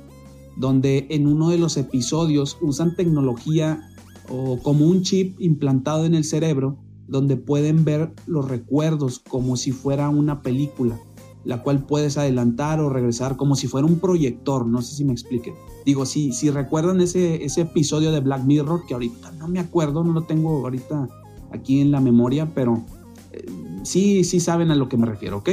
donde 0.55 1.07
en 1.09 1.27
uno 1.27 1.49
de 1.49 1.57
los 1.57 1.77
episodios 1.77 2.57
usan 2.61 2.95
tecnología 2.95 3.81
o 4.29 4.59
como 4.59 4.85
un 4.85 5.01
chip 5.01 5.39
implantado 5.41 6.05
en 6.05 6.13
el 6.13 6.23
cerebro 6.23 6.77
donde 7.07 7.35
pueden 7.35 7.83
ver 7.83 8.13
los 8.27 8.47
recuerdos 8.47 9.19
como 9.19 9.57
si 9.57 9.71
fuera 9.71 10.09
una 10.09 10.41
película. 10.41 10.99
la 11.45 11.61
cual 11.61 11.85
puedes 11.85 12.17
adelantar 12.17 12.79
o 12.79 12.89
regresar 12.89 13.35
como 13.35 13.57
si 13.57 13.67
fuera 13.67 13.85
un 13.85 13.99
proyector, 13.99 14.65
no 14.65 14.81
sé 14.81 14.95
si 14.95 15.03
me 15.03 15.11
explique. 15.11 15.53
Digo, 15.85 16.05
si, 16.05 16.31
si 16.31 16.49
recuerdan 16.49 17.01
ese, 17.01 17.43
ese 17.43 17.61
episodio 17.61 18.13
de 18.13 18.21
Black 18.21 18.45
Mirror, 18.45 18.85
que 18.87 18.93
ahorita 18.93 19.33
no 19.33 19.49
me 19.49 19.59
acuerdo, 19.59 20.05
no 20.05 20.13
lo 20.13 20.23
tengo 20.23 20.63
ahorita 20.63 21.09
aquí 21.51 21.81
en 21.81 21.91
la 21.91 21.99
memoria, 21.99 22.53
pero 22.55 22.85
eh, 23.33 23.45
sí, 23.83 24.23
sí 24.23 24.39
saben 24.39 24.71
a 24.71 24.75
lo 24.75 24.87
que 24.87 24.95
me 24.95 25.05
refiero, 25.05 25.39
¿ok? 25.39 25.49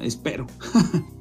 Espero. 0.00 0.48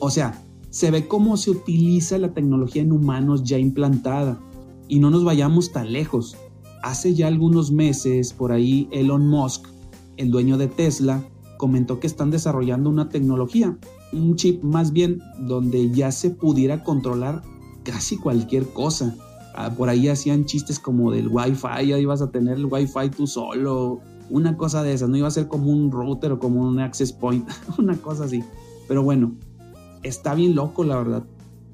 o 0.00 0.10
sea, 0.10 0.44
se 0.70 0.90
ve 0.90 1.06
cómo 1.06 1.36
se 1.36 1.50
utiliza 1.50 2.18
la 2.18 2.34
tecnología 2.34 2.82
en 2.82 2.92
humanos 2.92 3.42
ya 3.44 3.58
implantada 3.58 4.38
y 4.88 4.98
no 4.98 5.10
nos 5.10 5.24
vayamos 5.24 5.72
tan 5.72 5.92
lejos. 5.92 6.36
Hace 6.82 7.14
ya 7.14 7.26
algunos 7.26 7.72
meses, 7.72 8.32
por 8.32 8.52
ahí, 8.52 8.88
Elon 8.92 9.26
Musk, 9.26 9.66
el 10.16 10.30
dueño 10.30 10.58
de 10.58 10.68
Tesla, 10.68 11.22
comentó 11.56 12.00
que 12.00 12.06
están 12.06 12.30
desarrollando 12.30 12.88
una 12.88 13.08
tecnología, 13.08 13.76
un 14.12 14.36
chip 14.36 14.62
más 14.62 14.92
bien, 14.92 15.20
donde 15.40 15.90
ya 15.90 16.12
se 16.12 16.30
pudiera 16.30 16.84
controlar 16.84 17.42
casi 17.82 18.16
cualquier 18.16 18.66
cosa. 18.68 19.16
Ah, 19.54 19.74
por 19.76 19.88
ahí 19.88 20.08
hacían 20.08 20.44
chistes 20.44 20.78
como 20.78 21.10
del 21.10 21.28
Wi-Fi, 21.28 21.88
ya 21.88 21.98
ibas 21.98 22.22
a 22.22 22.30
tener 22.30 22.58
el 22.58 22.66
Wi-Fi 22.66 23.10
tú 23.16 23.26
solo, 23.26 24.00
una 24.30 24.56
cosa 24.56 24.82
de 24.82 24.92
esas, 24.92 25.08
no 25.08 25.16
iba 25.16 25.26
a 25.26 25.32
ser 25.32 25.48
como 25.48 25.72
un 25.72 25.90
router 25.90 26.32
o 26.32 26.38
como 26.38 26.60
un 26.60 26.78
access 26.78 27.12
point, 27.12 27.48
una 27.78 27.96
cosa 27.96 28.24
así. 28.24 28.44
Pero 28.86 29.02
bueno, 29.02 29.34
está 30.02 30.34
bien 30.34 30.54
loco, 30.54 30.84
la 30.84 30.96
verdad. 30.96 31.24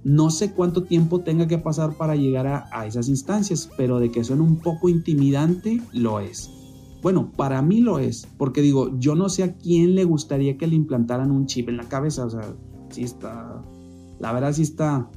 No 0.05 0.31
sé 0.31 0.53
cuánto 0.53 0.83
tiempo 0.83 1.21
tenga 1.21 1.47
que 1.47 1.59
pasar 1.59 1.97
para 1.97 2.15
llegar 2.15 2.47
a, 2.47 2.87
esas 2.87 3.09
instancias, 3.09 3.71
pero 3.77 4.01
de 4.01 4.11
que 4.11 4.23
suena 4.23 4.43
un 4.43 4.59
poco 4.59 4.89
intimidante, 4.89 5.81
lo 5.93 6.21
es. 6.21 6.51
Bueno, 7.03 7.33
para 7.37 7.63
mí 7.63 7.81
lo 7.81 7.99
es, 7.99 8.27
porque 8.37 8.61
digo, 8.61 8.99
yo 8.99 9.15
no 9.15 9.29
sé 9.29 9.43
a 9.43 9.57
quién 9.57 9.95
le 9.95 10.05
gustaría 10.05 10.57
que 10.57 10.67
le 10.67 10.75
implantaran 10.75 11.31
un 11.31 11.47
chip 11.47 11.69
en 11.69 11.77
la 11.77 11.89
cabeza, 11.89 12.27
o 12.27 12.31
sea, 12.31 12.55
sí 12.91 13.03
está, 13.03 13.63
la 14.21 14.33
verdad 14.33 14.53
sí 14.53 14.63
está, 14.63 15.11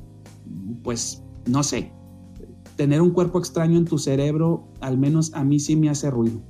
pues, 0.83 1.23
no 1.45 1.63
sé, 1.63 1.91
tener 2.75 3.01
un 3.01 3.11
cuerpo 3.11 3.39
extraño 3.39 3.77
en 3.77 3.85
tu 3.85 3.97
cerebro, 3.97 4.67
al 4.79 4.97
menos 4.97 5.33
a 5.33 5.43
mí 5.43 5.59
sí 5.59 5.75
me 5.75 5.89
hace 5.89 6.09
ruido. 6.11 6.41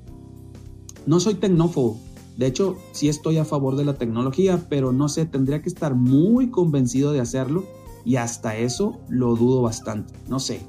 No 1.06 1.20
soy 1.20 1.36
tecnófobo, 1.36 2.00
de 2.38 2.46
hecho, 2.46 2.78
sí 2.92 3.10
estoy 3.10 3.40
a 3.40 3.46
favor 3.46 3.76
de 3.76 3.84
la 3.84 3.96
tecnología, 3.96 4.68
pero 4.70 4.94
no 4.94 5.10
sé, 5.10 5.26
tendría 5.26 5.64
que 5.64 5.70
estar 5.70 5.96
muy 5.96 6.52
convencido 6.52 7.12
de 7.12 7.20
hacerlo 7.20 7.66
y 8.06 8.18
hasta 8.18 8.56
eso 8.56 9.00
lo 9.10 9.36
dudo 9.36 9.64
bastante. 9.64 10.14
No 10.30 10.40
sé, 10.40 10.62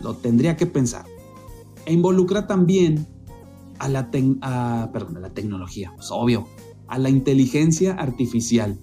lo 0.00 0.14
tendría 0.14 0.56
que 0.56 0.66
pensar. 0.66 1.06
E 1.86 1.92
involucra 1.92 2.46
también 2.46 3.04
a 3.80 3.88
la, 3.88 4.10
perdón, 4.92 5.20
la 5.20 5.30
tecnología, 5.30 5.92
pues, 5.96 6.08
obvio, 6.12 6.46
a 6.86 6.98
la 6.98 7.10
inteligencia 7.10 7.94
artificial, 7.94 8.78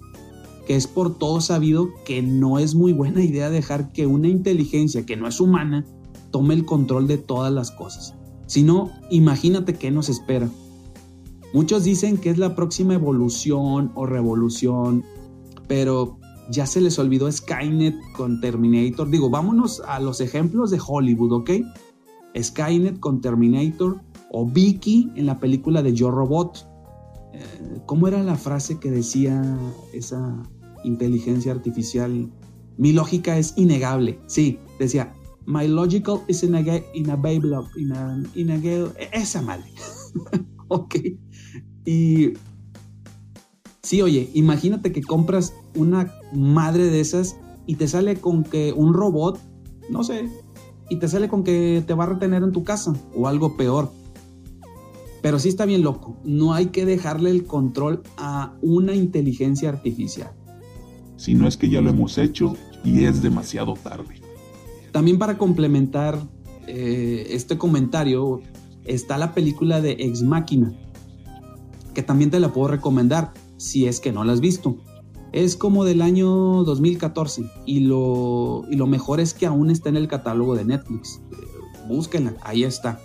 que 0.66 0.76
es 0.76 0.86
por 0.86 1.16
todo 1.16 1.40
sabido 1.40 1.88
que 2.04 2.20
no 2.20 2.58
es 2.58 2.74
muy 2.74 2.92
buena 2.92 3.24
idea 3.24 3.48
dejar 3.48 3.92
que 3.92 4.06
una 4.06 4.28
inteligencia 4.28 5.06
que 5.06 5.16
no 5.16 5.26
es 5.26 5.40
humana 5.40 5.86
tome 6.30 6.52
el 6.52 6.66
control 6.66 7.06
de 7.08 7.16
todas 7.16 7.52
las 7.52 7.70
cosas. 7.70 8.14
Si 8.46 8.62
no, 8.62 8.90
imagínate 9.10 9.74
qué 9.74 9.90
nos 9.90 10.10
espera. 10.10 10.50
Muchos 11.56 11.84
dicen 11.84 12.18
que 12.18 12.28
es 12.28 12.36
la 12.36 12.54
próxima 12.54 12.92
evolución 12.92 13.90
o 13.94 14.04
revolución, 14.04 15.02
pero 15.66 16.18
ya 16.50 16.66
se 16.66 16.82
les 16.82 16.98
olvidó 16.98 17.32
Skynet 17.32 17.94
con 18.14 18.42
Terminator. 18.42 19.08
Digo, 19.08 19.30
vámonos 19.30 19.80
a 19.88 19.98
los 19.98 20.20
ejemplos 20.20 20.70
de 20.70 20.78
Hollywood, 20.86 21.32
¿ok? 21.32 21.50
Skynet 22.38 23.00
con 23.00 23.22
Terminator 23.22 24.02
o 24.32 24.44
Vicky 24.44 25.10
en 25.16 25.24
la 25.24 25.40
película 25.40 25.82
de 25.82 25.94
Yo 25.94 26.10
Robot. 26.10 26.68
Eh, 27.32 27.80
¿Cómo 27.86 28.06
era 28.06 28.22
la 28.22 28.36
frase 28.36 28.78
que 28.78 28.90
decía 28.90 29.58
esa 29.94 30.42
inteligencia 30.84 31.52
artificial? 31.52 32.30
Mi 32.76 32.92
lógica 32.92 33.38
es 33.38 33.54
innegable. 33.56 34.20
Sí, 34.26 34.58
decía, 34.78 35.14
My 35.46 35.66
logical 35.66 36.20
is 36.28 36.42
in 36.42 36.54
a, 36.54 36.60
in 36.60 37.08
a 37.08 37.18
in 37.32 37.92
a, 37.92 38.22
in 38.34 38.50
a, 38.50 38.60
esa 39.10 39.40
madre. 39.40 39.72
ok. 40.68 40.96
Y 41.86 42.34
Sí, 43.86 44.02
oye, 44.02 44.30
imagínate 44.34 44.90
que 44.90 45.00
compras 45.00 45.54
una 45.76 46.12
madre 46.32 46.86
de 46.86 46.98
esas 46.98 47.36
y 47.66 47.76
te 47.76 47.86
sale 47.86 48.16
con 48.16 48.42
que 48.42 48.72
un 48.72 48.92
robot, 48.92 49.38
no 49.88 50.02
sé, 50.02 50.28
y 50.90 50.96
te 50.96 51.06
sale 51.06 51.28
con 51.28 51.44
que 51.44 51.84
te 51.86 51.94
va 51.94 52.02
a 52.02 52.08
retener 52.08 52.42
en 52.42 52.50
tu 52.50 52.64
casa 52.64 52.94
o 53.14 53.28
algo 53.28 53.56
peor. 53.56 53.92
Pero 55.22 55.38
sí 55.38 55.50
está 55.50 55.66
bien 55.66 55.82
loco, 55.82 56.16
no 56.24 56.52
hay 56.52 56.66
que 56.66 56.84
dejarle 56.84 57.30
el 57.30 57.44
control 57.44 58.02
a 58.16 58.56
una 58.60 58.92
inteligencia 58.92 59.68
artificial. 59.68 60.32
Si 61.16 61.36
no 61.36 61.46
es 61.46 61.56
que 61.56 61.68
ya 61.68 61.80
lo 61.80 61.90
hemos 61.90 62.18
hecho 62.18 62.56
y 62.82 63.04
es 63.04 63.22
demasiado 63.22 63.74
tarde. 63.74 64.20
También 64.90 65.16
para 65.16 65.38
complementar 65.38 66.18
eh, 66.66 67.28
este 67.30 67.56
comentario 67.56 68.40
está 68.84 69.16
la 69.16 69.32
película 69.32 69.80
de 69.80 69.92
Ex 69.92 70.24
Máquina, 70.24 70.72
que 71.96 72.02
también 72.02 72.30
te 72.30 72.38
la 72.40 72.52
puedo 72.52 72.68
recomendar 72.68 73.32
si 73.56 73.86
es 73.86 74.00
que 74.00 74.12
no 74.12 74.22
la 74.22 74.34
has 74.34 74.42
visto. 74.42 74.76
Es 75.32 75.56
como 75.56 75.86
del 75.86 76.02
año 76.02 76.62
2014 76.62 77.50
y 77.64 77.80
lo, 77.80 78.64
y 78.70 78.76
lo 78.76 78.86
mejor 78.86 79.18
es 79.18 79.32
que 79.32 79.46
aún 79.46 79.70
está 79.70 79.88
en 79.88 79.96
el 79.96 80.06
catálogo 80.06 80.54
de 80.54 80.66
Netflix. 80.66 81.22
búsquenla, 81.88 82.34
ahí 82.42 82.64
está. 82.64 83.00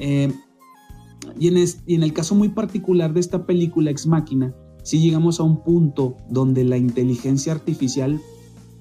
Eh, 0.00 0.32
y, 1.38 1.46
en 1.46 1.64
y 1.86 1.94
en 1.94 2.02
el 2.02 2.12
caso 2.12 2.34
muy 2.34 2.48
particular 2.48 3.14
de 3.14 3.20
esta 3.20 3.46
película 3.46 3.92
Ex 3.92 4.08
Máquina, 4.08 4.52
si 4.82 4.98
llegamos 4.98 5.38
a 5.38 5.44
un 5.44 5.62
punto 5.62 6.16
donde 6.28 6.64
la 6.64 6.78
inteligencia 6.78 7.52
artificial 7.52 8.20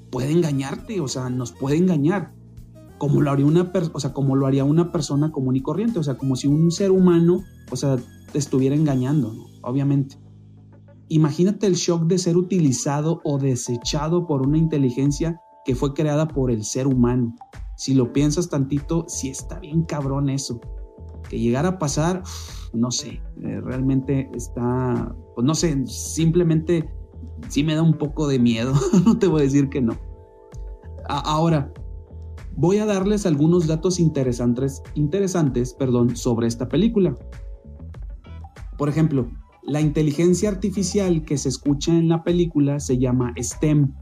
puede 0.10 0.32
engañarte, 0.32 1.02
o 1.02 1.08
sea, 1.08 1.30
nos 1.30 1.52
puede 1.52 1.78
engañar, 1.78 2.34
como 2.98 3.22
lo 3.22 3.30
haría 3.30 3.46
una, 3.46 3.72
o 3.94 4.00
sea, 4.00 4.12
como 4.12 4.36
lo 4.36 4.48
haría 4.48 4.64
una 4.64 4.92
persona 4.92 5.32
común 5.32 5.56
y 5.56 5.62
corriente, 5.62 6.00
o 6.00 6.04
sea, 6.04 6.18
como 6.18 6.36
si 6.36 6.48
un 6.48 6.72
ser 6.72 6.90
humano, 6.90 7.44
o 7.70 7.76
sea, 7.76 8.00
te 8.32 8.38
estuviera 8.38 8.76
engañando, 8.76 9.34
obviamente. 9.62 10.18
Imagínate 11.10 11.66
el 11.66 11.74
shock 11.74 12.04
de 12.04 12.18
ser 12.18 12.38
utilizado 12.38 13.22
o 13.24 13.38
desechado 13.40 14.28
por 14.28 14.46
una 14.46 14.58
inteligencia 14.58 15.42
que 15.66 15.76
fue 15.76 15.94
creada 15.94 16.28
por 16.28 16.52
el 16.52 16.64
ser 16.64 16.88
humano. 16.88 17.36
Si 17.78 17.94
lo 17.94 18.14
piensas 18.14 18.50
tantito, 18.50 19.06
sí 19.08 19.30
está 19.30 19.60
bien 19.60 19.84
cabrón 19.84 20.30
eso. 20.30 20.60
Que 21.30 21.40
llegara 21.40 21.70
a 21.70 21.80
pasar, 21.80 22.24
no 22.74 22.92
sé, 22.92 23.22
eh, 23.42 23.62
realmente 23.62 24.30
está, 24.34 25.16
pues 25.36 25.46
no 25.46 25.56
sé, 25.56 25.86
simplemente 25.88 26.90
sí 27.48 27.64
me 27.64 27.76
da 27.76 27.82
un 27.82 27.98
poco 27.98 28.28
de 28.28 28.40
miedo, 28.40 28.74
no 29.06 29.18
te 29.18 29.28
voy 29.28 29.42
a 29.42 29.44
decir 29.44 29.70
que 29.70 29.82
no. 29.82 29.98
ahora, 31.08 31.72
voy 32.56 32.78
a 32.78 32.86
darles 32.86 33.26
algunos 33.26 33.68
datos 33.68 34.00
interesantes, 34.00 34.84
interesantes 34.96 35.74
perdón, 35.74 36.16
sobre 36.16 36.48
esta 36.48 36.68
película. 36.68 37.16
Por 38.80 38.88
ejemplo, 38.88 39.30
la 39.62 39.82
inteligencia 39.82 40.48
artificial 40.48 41.26
que 41.26 41.38
se 41.38 41.50
escucha 41.50 41.92
en 41.92 42.08
la 42.08 42.24
película 42.24 42.80
se 42.80 42.98
llama 42.98 43.34
STEM, 43.38 43.94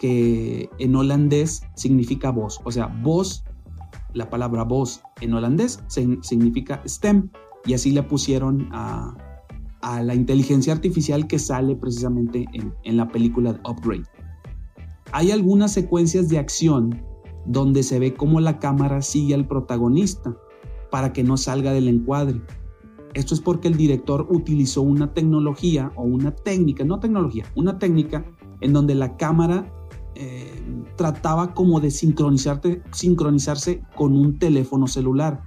que 0.00 0.68
en 0.80 0.96
holandés 0.96 1.62
significa 1.76 2.32
voz. 2.32 2.60
O 2.64 2.72
sea, 2.72 2.88
voz, 3.04 3.44
la 4.14 4.28
palabra 4.28 4.64
voz 4.64 5.00
en 5.20 5.32
holandés 5.32 5.78
significa 5.86 6.82
STEM. 6.84 7.30
Y 7.66 7.74
así 7.74 7.92
le 7.92 8.02
pusieron 8.02 8.68
a, 8.72 9.14
la 10.02 10.14
inteligencia 10.16 10.72
artificial 10.72 11.28
que 11.28 11.38
sale 11.38 11.76
precisamente 11.76 12.46
en, 12.52 12.74
en 12.82 12.96
la 12.96 13.06
película 13.06 13.52
de 13.52 13.60
Upgrade. 13.60 14.02
Hay 15.12 15.30
algunas 15.30 15.72
secuencias 15.72 16.28
de 16.28 16.40
acción 16.40 17.00
donde 17.46 17.84
se 17.84 18.00
ve 18.00 18.14
cómo 18.14 18.40
la 18.40 18.58
cámara 18.58 19.02
sigue 19.02 19.34
al 19.34 19.46
protagonista 19.46 20.36
para 20.90 21.12
que 21.12 21.22
no 21.22 21.36
salga 21.36 21.72
del 21.72 21.86
encuadre. 21.86 22.40
Esto 23.16 23.32
es 23.32 23.40
porque 23.40 23.68
el 23.68 23.78
director 23.78 24.26
utilizó 24.28 24.82
una 24.82 25.14
tecnología 25.14 25.90
o 25.96 26.02
una 26.02 26.32
técnica, 26.32 26.84
no 26.84 27.00
tecnología, 27.00 27.46
una 27.54 27.78
técnica 27.78 28.26
en 28.60 28.74
donde 28.74 28.94
la 28.94 29.16
cámara 29.16 29.72
eh, 30.14 30.62
trataba 30.96 31.54
como 31.54 31.80
de 31.80 31.90
sincronizarse 31.90 33.82
con 33.96 34.14
un 34.14 34.38
teléfono 34.38 34.86
celular, 34.86 35.42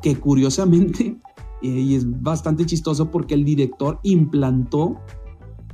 que 0.00 0.16
curiosamente, 0.16 1.18
y 1.60 1.94
es 1.94 2.22
bastante 2.22 2.64
chistoso 2.64 3.10
porque 3.10 3.34
el 3.34 3.44
director 3.44 4.00
implantó 4.02 4.98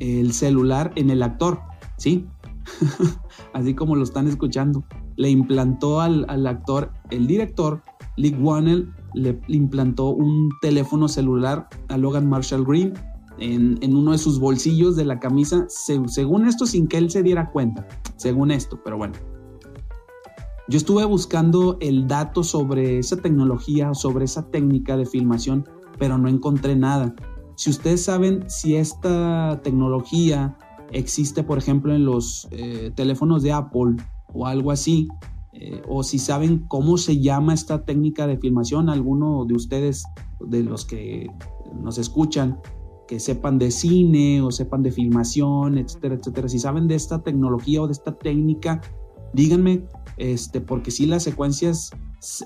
el 0.01 0.33
celular 0.33 0.91
en 0.97 1.11
el 1.11 1.23
actor, 1.23 1.61
¿sí? 1.97 2.27
Así 3.53 3.73
como 3.73 3.95
lo 3.95 4.03
están 4.03 4.27
escuchando. 4.27 4.85
Le 5.15 5.31
implantó 5.31 6.01
al, 6.01 6.27
al 6.29 6.45
actor, 6.49 6.91
el 7.11 7.29
director, 7.29 7.83
Lee 8.17 8.35
Wannell, 8.35 8.93
le, 9.17 9.41
implantó 9.49 10.11
un 10.11 10.51
teléfono 10.61 11.09
celular 11.09 11.69
a 11.89 11.97
Logan 11.97 12.29
Marshall 12.29 12.65
Green 12.65 12.93
en, 13.39 13.97
uno 13.97 14.13
de 14.13 14.19
sus 14.19 14.39
bolsillos 14.39 14.97
de 14.97 15.05
la 15.05 15.19
camisa, 15.19 15.67
según 15.69 16.47
esto, 16.47 16.67
sin 16.67 16.87
que 16.87 16.99
él 16.99 17.11
se 17.11 17.23
diera 17.23 17.51
cuenta, 17.51 17.87
según 18.17 18.51
esto, 18.51 18.81
pero 18.85 18.97
bueno. 18.97 19.15
Yo 20.69 20.79
estuve 20.79 21.05
buscando 21.05 21.79
el 21.81 22.07
dato 22.07 22.43
sobre 22.43 22.99
esa 22.99 23.17
tecnología, 23.17 23.95
sobre 23.95 24.25
esa 24.25 24.51
técnica 24.51 24.97
de 24.97 25.07
filmación, 25.07 25.69
pero 25.99 26.19
no 26.19 26.29
encontré 26.29 26.77
nada. 26.77 27.15
si 27.57 27.71
ustedes 27.71 28.05
saben 28.05 28.45
si 28.49 28.77
esta 28.77 29.61
tecnología 29.63 30.59
existe, 30.93 31.43
por 31.43 31.59
ejemplo, 31.59 31.95
en 31.95 32.05
los 32.05 32.49
eh, 32.51 32.93
teléfonos 32.95 33.43
de 33.43 33.53
Apple 33.53 33.97
o 34.33 34.47
algo 34.47 34.73
así, 34.73 35.09
eh, 35.59 35.81
o 35.89 36.03
si 36.03 36.19
saben 36.19 36.67
cómo 36.69 36.99
se 36.99 37.19
llama 37.19 37.55
esta 37.55 37.85
técnica 37.85 38.27
de 38.27 38.37
filmación, 38.37 38.91
alguno 38.91 39.47
de 39.47 39.55
ustedes, 39.55 40.05
de 40.39 40.63
los 40.63 40.85
que 40.85 41.31
nos 41.81 41.97
escuchan, 41.97 42.61
que 43.09 43.19
sepan 43.21 43.59
de 43.59 43.71
cine 43.71 44.43
o 44.43 44.51
sepan 44.51 44.83
de 44.83 44.93
filmación, 44.93 45.79
etcétera, 45.79 46.17
etcétera, 46.17 46.49
si 46.49 46.59
saben 46.59 46.89
de 46.89 46.97
esta 46.97 47.23
tecnología 47.23 47.81
o 47.81 47.87
de 47.87 47.95
esta 47.95 48.19
técnica, 48.19 48.83
díganme, 49.33 49.87
este, 50.19 50.61
porque 50.61 50.91
sí 50.91 51.07
las 51.07 51.23
secuencias 51.23 51.91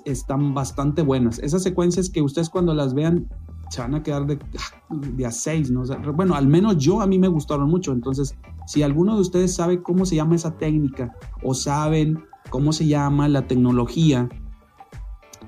están 0.04 0.54
bastante 0.54 1.02
buenas. 1.02 1.40
Esas 1.40 1.64
secuencias 1.64 2.10
que 2.10 2.22
ustedes 2.22 2.48
cuando 2.48 2.74
las 2.74 2.94
vean 2.94 3.28
se 3.70 3.80
van 3.80 3.96
a 3.96 4.04
quedar 4.04 4.26
de, 4.26 4.38
de 4.90 5.26
a 5.26 5.32
seis, 5.32 5.68
¿no? 5.70 5.82
bueno, 6.14 6.34
al 6.34 6.46
menos 6.46 6.78
yo 6.78 7.00
a 7.00 7.08
mí 7.08 7.18
me 7.18 7.28
gustaron 7.28 7.68
mucho. 7.68 7.92
Entonces, 7.92 8.36
si 8.66 8.84
alguno 8.84 9.16
de 9.16 9.22
ustedes 9.22 9.52
sabe 9.52 9.82
cómo 9.82 10.06
se 10.06 10.14
llama 10.14 10.36
esa 10.36 10.56
técnica 10.58 11.12
o 11.42 11.54
saben 11.54 12.29
cómo 12.50 12.72
se 12.72 12.86
llama 12.86 13.28
la 13.28 13.46
tecnología 13.46 14.28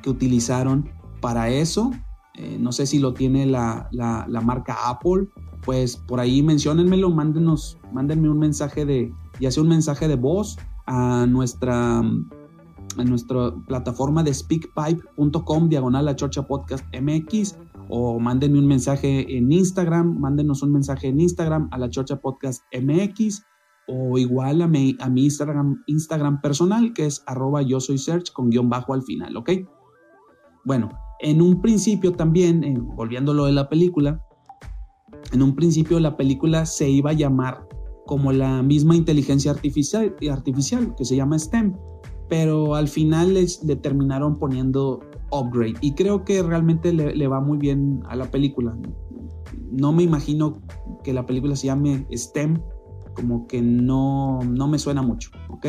que 0.02 0.11
utilizaron 0.11 0.88
para 1.21 1.49
eso, 1.50 1.90
eh, 2.35 2.56
no 2.59 2.73
sé 2.73 2.87
si 2.87 2.99
lo 2.99 3.12
tiene 3.12 3.47
la, 3.47 3.88
la, 3.92 4.40
marca 4.40 4.76
Apple, 4.88 5.28
pues 5.62 5.97
por 5.97 6.18
ahí 6.18 6.42
menciónenmelo, 6.42 7.11
mándenos, 7.11 7.78
mándenme 7.92 8.30
un 8.30 8.38
mensaje 8.38 8.85
de, 8.85 9.12
ya 9.38 9.50
sea 9.50 9.62
un 9.62 9.68
mensaje 9.68 10.09
de 10.09 10.16
voz 10.16 10.56
a 10.87 11.26
nuestra, 11.26 11.99
a 11.99 13.04
nuestra 13.04 13.54
plataforma 13.66 14.23
de 14.23 14.32
speakpipe.com 14.32 15.68
diagonal 15.68 16.09
a 16.09 16.16
Chorcha 16.16 16.47
Podcast 16.47 16.85
MX 16.99 17.56
o 17.88 18.18
mándenme 18.18 18.59
un 18.59 18.66
mensaje 18.66 19.37
en 19.37 19.52
Instagram, 19.52 20.18
mándenos 20.18 20.62
un 20.62 20.73
mensaje 20.73 21.09
en 21.09 21.21
Instagram 21.21 21.68
a 21.71 21.78
la 21.78 21.90
Chorcha 21.90 22.16
Podcast 22.16 22.62
MX 22.73 23.44
o 23.92 24.16
igual 24.16 24.62
a 24.62 24.68
mi, 24.68 24.96
a 25.00 25.08
mi 25.11 25.26
Instagram, 25.26 26.40
personal 26.40 26.92
que 26.94 27.06
es 27.06 27.22
arroba 27.26 27.62
yo 27.62 27.80
soy 27.80 27.99
search 27.99 28.32
con 28.32 28.49
guion 28.49 28.68
bajo 28.68 28.94
al 28.94 29.02
final, 29.02 29.37
¿ok? 29.37 29.50
Bueno, 30.64 30.88
en 31.20 31.42
un 31.42 31.61
principio 31.61 32.12
también, 32.12 32.64
eh, 32.64 32.76
volviéndolo 32.78 33.44
de 33.44 33.52
la 33.52 33.68
película, 33.68 34.20
en 35.32 35.42
un 35.42 35.54
principio 35.54 36.00
la 36.00 36.16
película 36.16 36.66
se 36.66 36.88
iba 36.88 37.11
a 37.11 37.14
llamar 37.14 37.66
como 38.06 38.32
la 38.32 38.62
misma 38.62 38.96
inteligencia 38.96 39.50
artificial, 39.50 40.14
artificial 40.30 40.94
que 40.96 41.04
se 41.04 41.16
llama 41.16 41.38
STEM, 41.38 41.76
pero 42.28 42.75
al 42.75 42.88
final 42.88 43.34
les, 43.34 43.62
le 43.64 43.76
terminaron 43.76 44.38
poniendo 44.38 45.00
upgrade 45.30 45.75
y 45.80 45.94
creo 45.94 46.25
que 46.25 46.42
realmente 46.42 46.92
le, 46.92 47.26
va 47.28 47.40
muy 47.40 47.58
bien 47.58 48.00
a 48.08 48.16
la 48.16 48.30
película. 48.30 48.76
No 49.70 49.92
me 49.92 50.02
imagino 50.02 50.61
que 51.02 51.12
la 51.12 51.26
película 51.26 51.56
se 51.56 51.66
llame 51.66 52.06
STEM, 52.11 52.61
como 53.14 53.47
que 53.47 53.62
no, 53.62 54.40
no 54.42 54.69
me 54.69 54.78
suena 54.78 55.02
mucho, 55.02 55.31
¿ok? 55.49 55.66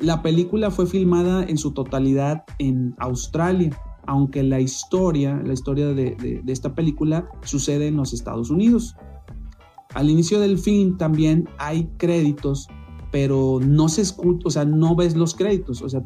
La 0.00 0.22
película 0.22 0.70
fue 0.70 0.86
filmada 0.86 1.44
en 1.44 1.56
su 1.56 1.72
totalidad 1.72 2.44
en 2.58 2.94
Australia, 2.98 3.70
aunque 4.06 4.42
la 4.42 4.60
historia, 4.60 5.40
la 5.44 5.52
historia 5.52 5.88
de, 5.88 6.42
de 6.42 6.52
esta 6.52 6.74
película 6.74 7.28
sucede 7.42 7.88
en 7.88 7.96
los 7.96 8.12
Estados 8.12 8.50
Unidos. 8.50 8.96
Al 9.94 10.10
inicio 10.10 10.40
del 10.40 10.58
film 10.58 10.98
también 10.98 11.48
hay 11.58 11.88
créditos 11.96 12.68
pero 13.14 13.60
no 13.64 13.88
se 13.88 14.00
escucha, 14.00 14.40
o 14.44 14.50
sea, 14.50 14.64
no 14.64 14.96
ves 14.96 15.14
los 15.14 15.36
créditos. 15.36 15.82
O 15.82 15.88
sea, 15.88 16.02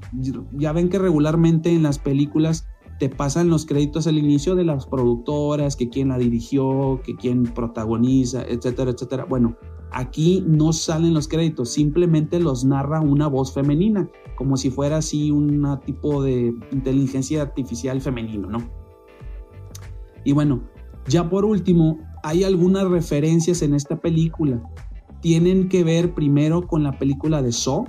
ya 0.52 0.72
ven 0.72 0.90
que 0.90 0.98
regularmente 0.98 1.70
en 1.70 1.82
las 1.82 1.98
películas 1.98 2.66
te 2.98 3.08
pasan 3.08 3.48
los 3.48 3.64
créditos 3.64 4.06
al 4.06 4.18
inicio 4.18 4.54
de 4.54 4.64
las 4.64 4.84
productoras, 4.84 5.74
que 5.74 5.88
quién 5.88 6.08
la 6.08 6.18
dirigió, 6.18 7.00
que 7.02 7.16
quién 7.16 7.44
protagoniza, 7.44 8.42
etcétera, 8.42 8.90
etcétera. 8.90 9.24
Bueno, 9.24 9.56
aquí 9.92 10.44
no 10.46 10.72
salen 10.72 11.14
los 11.14 11.28
créditos, 11.28 11.70
simplemente 11.70 12.40
los 12.40 12.64
narra 12.64 13.00
una 13.00 13.26
voz 13.26 13.52
femenina, 13.52 14.08
como 14.36 14.56
si 14.56 14.70
fuera 14.70 14.98
así 14.98 15.30
un 15.30 15.78
tipo 15.84 16.22
de 16.22 16.54
inteligencia 16.72 17.42
artificial 17.42 18.00
femenino, 18.00 18.48
¿no? 18.48 18.70
Y 20.24 20.32
bueno, 20.32 20.62
ya 21.06 21.28
por 21.28 21.44
último, 21.44 21.98
hay 22.22 22.44
algunas 22.44 22.88
referencias 22.88 23.62
en 23.62 23.74
esta 23.74 24.00
película 24.00 24.62
tienen 25.20 25.68
que 25.68 25.84
ver 25.84 26.14
primero 26.14 26.66
con 26.66 26.82
la 26.82 26.98
película 26.98 27.42
de 27.42 27.52
Saw, 27.52 27.86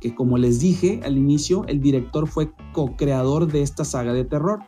que 0.00 0.14
como 0.14 0.38
les 0.38 0.60
dije 0.60 1.00
al 1.04 1.18
inicio, 1.18 1.64
el 1.66 1.80
director 1.80 2.26
fue 2.26 2.52
co-creador 2.72 3.50
de 3.50 3.62
esta 3.62 3.84
saga 3.84 4.12
de 4.12 4.24
terror. 4.24 4.60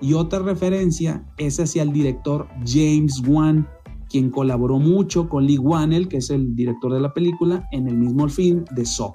Y 0.00 0.14
otra 0.14 0.38
referencia 0.38 1.26
es 1.36 1.58
hacia 1.58 1.82
el 1.82 1.92
director 1.92 2.48
James 2.64 3.20
Wan, 3.26 3.68
quien 4.08 4.30
colaboró 4.30 4.78
mucho 4.78 5.28
con 5.28 5.46
Lee 5.46 5.58
Wannell, 5.58 6.08
que 6.08 6.18
es 6.18 6.30
el 6.30 6.54
director 6.54 6.92
de 6.92 7.00
la 7.00 7.12
película, 7.12 7.68
en 7.72 7.88
el 7.88 7.96
mismo 7.96 8.28
film 8.28 8.64
de 8.74 8.84
Saw. 8.84 9.12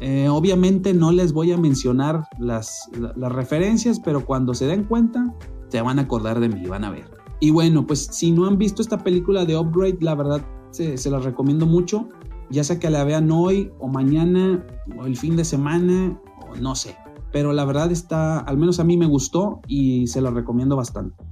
Eh, 0.00 0.28
obviamente 0.28 0.94
no 0.94 1.10
les 1.10 1.32
voy 1.32 1.50
a 1.52 1.56
mencionar 1.56 2.24
las, 2.38 2.88
las 2.92 3.32
referencias, 3.32 3.98
pero 3.98 4.24
cuando 4.24 4.54
se 4.54 4.66
den 4.66 4.84
cuenta, 4.84 5.34
se 5.68 5.80
van 5.82 5.98
a 5.98 6.02
acordar 6.02 6.38
de 6.40 6.48
mí, 6.48 6.66
van 6.66 6.84
a 6.84 6.90
ver. 6.90 7.10
Y 7.40 7.50
bueno, 7.50 7.86
pues 7.86 8.08
si 8.10 8.30
no 8.30 8.46
han 8.46 8.58
visto 8.58 8.82
esta 8.82 8.98
película 8.98 9.44
de 9.44 9.56
Upgrade, 9.56 9.98
la 10.00 10.14
verdad 10.14 10.44
se, 10.70 11.10
las 11.10 11.24
recomiendo 11.24 11.66
mucho, 11.66 12.08
ya 12.50 12.64
sea 12.64 12.78
que 12.78 12.90
la 12.90 13.04
vean 13.04 13.30
hoy 13.30 13.70
o 13.78 13.88
mañana 13.88 14.64
o 14.98 15.06
el 15.06 15.16
fin 15.16 15.36
de 15.36 15.44
semana 15.44 16.20
o 16.50 16.56
no 16.56 16.74
sé. 16.74 16.96
Pero 17.30 17.52
la 17.52 17.64
verdad 17.64 17.92
está, 17.92 18.40
al 18.40 18.56
menos 18.56 18.80
a 18.80 18.84
mí 18.84 18.96
me 18.96 19.06
gustó 19.06 19.60
y 19.66 20.06
se 20.06 20.20
la 20.20 20.30
recomiendo 20.30 20.76
bastante. 20.76 21.22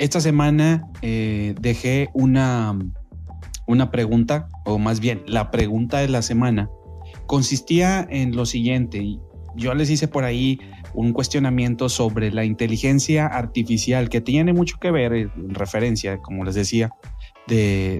Esta 0.00 0.18
semana 0.22 0.88
eh, 1.02 1.54
dejé 1.60 2.08
una, 2.14 2.74
una 3.66 3.90
pregunta, 3.90 4.48
o 4.64 4.78
más 4.78 4.98
bien 4.98 5.22
la 5.26 5.50
pregunta 5.50 5.98
de 5.98 6.08
la 6.08 6.22
semana, 6.22 6.70
consistía 7.26 8.08
en 8.08 8.34
lo 8.34 8.46
siguiente. 8.46 9.18
Yo 9.56 9.74
les 9.74 9.90
hice 9.90 10.08
por 10.08 10.24
ahí 10.24 10.58
un 10.94 11.12
cuestionamiento 11.12 11.90
sobre 11.90 12.32
la 12.32 12.46
inteligencia 12.46 13.26
artificial 13.26 14.08
que 14.08 14.22
tiene 14.22 14.54
mucho 14.54 14.78
que 14.80 14.90
ver 14.90 15.12
en 15.12 15.54
referencia, 15.54 16.16
como 16.16 16.44
les 16.44 16.54
decía, 16.54 16.92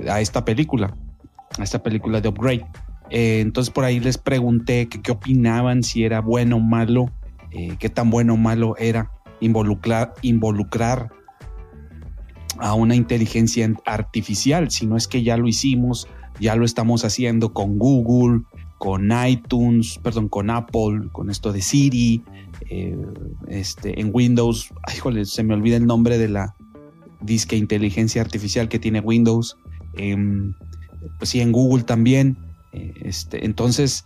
a 0.09 0.21
esta 0.23 0.43
película, 0.47 0.97
a 1.59 1.63
esta 1.63 1.83
película 1.83 2.23
de 2.23 2.31
Upgrade. 2.31 2.65
Eh, 3.11 3.41
entonces 3.41 3.71
por 3.71 3.85
ahí 3.85 4.01
les 4.01 4.17
pregunté 4.17 4.89
qué 4.89 5.13
opinaban, 5.13 5.83
si 5.83 6.05
era 6.05 6.23
bueno 6.23 6.57
o 6.57 6.61
malo, 6.61 7.11
eh, 7.51 7.77
qué 7.79 7.91
tan 7.91 8.09
bueno 8.09 8.33
o 8.33 8.37
malo 8.39 8.75
era 8.79 9.11
involucrar, 9.43 10.15
involucrar 10.23 11.20
a 12.61 12.75
una 12.75 12.95
inteligencia 12.95 13.73
artificial, 13.87 14.71
si 14.71 14.87
no 14.87 14.97
es 14.97 15.09
que 15.09 15.23
ya 15.23 15.37
lo 15.37 15.49
hicimos, 15.49 16.09
ya 16.39 16.57
lo 16.57 16.65
estamos 16.65 17.05
haciendo 17.05 17.53
con 17.53 17.79
Google, 17.79 18.43
con 18.79 19.11
iTunes, 19.27 19.99
perdón, 20.03 20.29
con 20.29 20.51
Apple, 20.51 21.09
con 21.13 21.31
esto 21.31 21.53
de 21.53 21.63
Siri, 21.63 22.23
eh, 22.69 22.97
este, 23.49 24.01
en 24.01 24.11
Windows, 24.13 24.73
ay, 24.83 25.25
se 25.25 25.43
me 25.43 25.55
olvida 25.55 25.77
el 25.77 25.87
nombre 25.87 26.17
de 26.17 26.29
la, 26.29 26.55
disque 27.21 27.57
inteligencia 27.57 28.23
artificial 28.23 28.69
que 28.69 28.79
tiene 28.79 29.01
Windows, 29.01 29.57
em, 29.97 30.55
pues 31.19 31.31
sí, 31.31 31.41
en 31.41 31.53
Google 31.53 31.85
también. 31.85 32.37
Eh, 32.73 32.95
este, 33.03 33.45
entonces, 33.45 34.05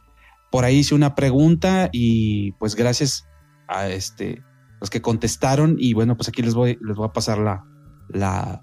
por 0.50 0.64
ahí 0.64 0.78
hice 0.78 0.94
una 0.94 1.14
pregunta 1.14 1.88
y 1.92 2.52
pues 2.52 2.74
gracias 2.74 3.26
a 3.68 3.88
este, 3.88 4.42
los 4.80 4.90
que 4.90 5.02
contestaron 5.02 5.76
y 5.78 5.94
bueno, 5.94 6.16
pues 6.16 6.28
aquí 6.28 6.42
les 6.42 6.54
voy, 6.54 6.78
les 6.80 6.96
voy 6.96 7.06
a 7.06 7.12
pasar 7.12 7.38
la, 7.38 7.64
la, 8.08 8.62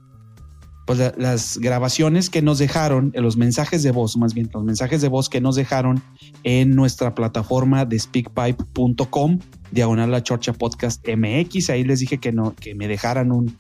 pues 0.86 1.14
las 1.18 1.58
grabaciones 1.58 2.30
que 2.30 2.42
nos 2.42 2.58
dejaron, 2.58 3.12
los 3.16 3.38
mensajes 3.38 3.84
de 3.84 3.92
voz, 3.92 4.18
más 4.18 4.34
bien, 4.34 4.50
los 4.54 4.64
mensajes 4.64 5.02
de 5.02 5.08
voz 5.08 5.30
que 5.30 5.42
nos 5.42 5.56
dejaron 5.56 6.02
en 6.44 6.76
nuestra 6.76 7.16
plataforma 7.16 7.86
de 7.86 8.00
speakpipe.com, 8.00 9.40
diagonal 9.72 10.12
la 10.12 10.24
Chorcha 10.24 10.54
Podcast 10.54 11.08
MX. 11.08 11.70
Ahí 11.70 11.84
les 11.84 12.00
dije 12.00 12.18
que 12.18 12.32
no, 12.32 12.56
que 12.56 12.76
me 12.76 12.88
dejaran 12.88 13.32
un, 13.32 13.56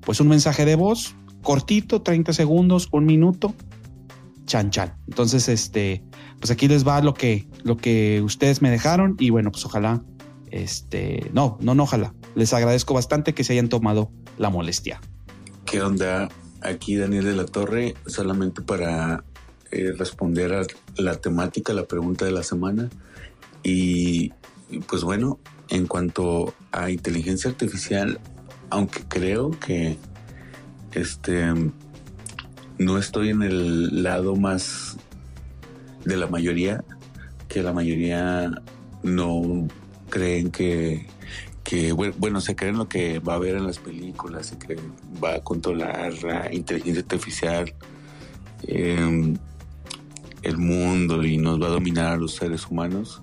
pues 0.00 0.20
un 0.20 0.28
mensaje 0.28 0.64
de 0.64 0.74
voz 0.74 1.14
cortito, 1.44 2.02
30 2.02 2.32
segundos, 2.32 2.88
un 2.90 3.06
minuto, 3.06 3.54
chan 4.46 4.70
chan. 4.70 4.96
Entonces, 5.06 5.48
este, 5.48 6.02
pues 6.40 6.50
aquí 6.50 6.66
les 6.66 6.86
va 6.86 7.00
lo 7.00 7.14
que, 7.14 7.46
lo 7.62 7.76
que 7.76 8.20
ustedes 8.22 8.62
me 8.62 8.70
dejaron 8.70 9.14
y 9.20 9.30
bueno, 9.30 9.52
pues 9.52 9.64
ojalá, 9.64 10.02
este, 10.50 11.30
no, 11.32 11.56
no, 11.60 11.76
no, 11.76 11.84
ojalá. 11.84 12.14
Les 12.34 12.52
agradezco 12.52 12.94
bastante 12.94 13.34
que 13.34 13.44
se 13.44 13.52
hayan 13.52 13.68
tomado 13.68 14.10
la 14.38 14.50
molestia. 14.50 15.00
¿Qué 15.74 15.82
onda? 15.82 16.28
Aquí 16.60 16.94
Daniel 16.94 17.24
de 17.24 17.34
la 17.34 17.46
Torre, 17.46 17.96
solamente 18.06 18.62
para 18.62 19.24
eh, 19.72 19.90
responder 19.98 20.54
a 20.54 20.62
la 20.96 21.16
temática, 21.16 21.72
la 21.72 21.86
pregunta 21.86 22.24
de 22.24 22.30
la 22.30 22.44
semana. 22.44 22.90
Y 23.64 24.32
pues 24.86 25.02
bueno, 25.02 25.40
en 25.70 25.88
cuanto 25.88 26.54
a 26.70 26.90
inteligencia 26.90 27.50
artificial, 27.50 28.20
aunque 28.70 29.02
creo 29.08 29.50
que 29.50 29.98
este 30.92 31.52
no 32.78 32.96
estoy 32.96 33.30
en 33.30 33.42
el 33.42 34.04
lado 34.04 34.36
más 34.36 34.96
de 36.04 36.16
la 36.16 36.28
mayoría, 36.28 36.84
que 37.48 37.64
la 37.64 37.72
mayoría 37.72 38.62
no 39.02 39.66
creen 40.08 40.52
que, 40.52 41.08
que 41.64 41.92
bueno, 41.92 42.42
se 42.42 42.54
creen 42.54 42.76
lo 42.76 42.88
que 42.88 43.18
va 43.18 43.34
a 43.34 43.38
ver 43.38 43.56
en 43.56 43.66
las 43.66 43.78
películas, 43.78 44.46
se 44.46 44.58
creen 44.58 44.92
va 45.22 45.36
a 45.36 45.40
controlar 45.40 46.12
la 46.22 46.52
inteligencia 46.52 47.00
artificial, 47.00 47.74
em, 48.66 49.36
el 50.42 50.58
mundo 50.58 51.24
y 51.24 51.38
nos 51.38 51.60
va 51.60 51.66
a 51.66 51.70
dominar 51.70 52.12
a 52.12 52.16
los 52.18 52.34
seres 52.34 52.66
humanos. 52.68 53.22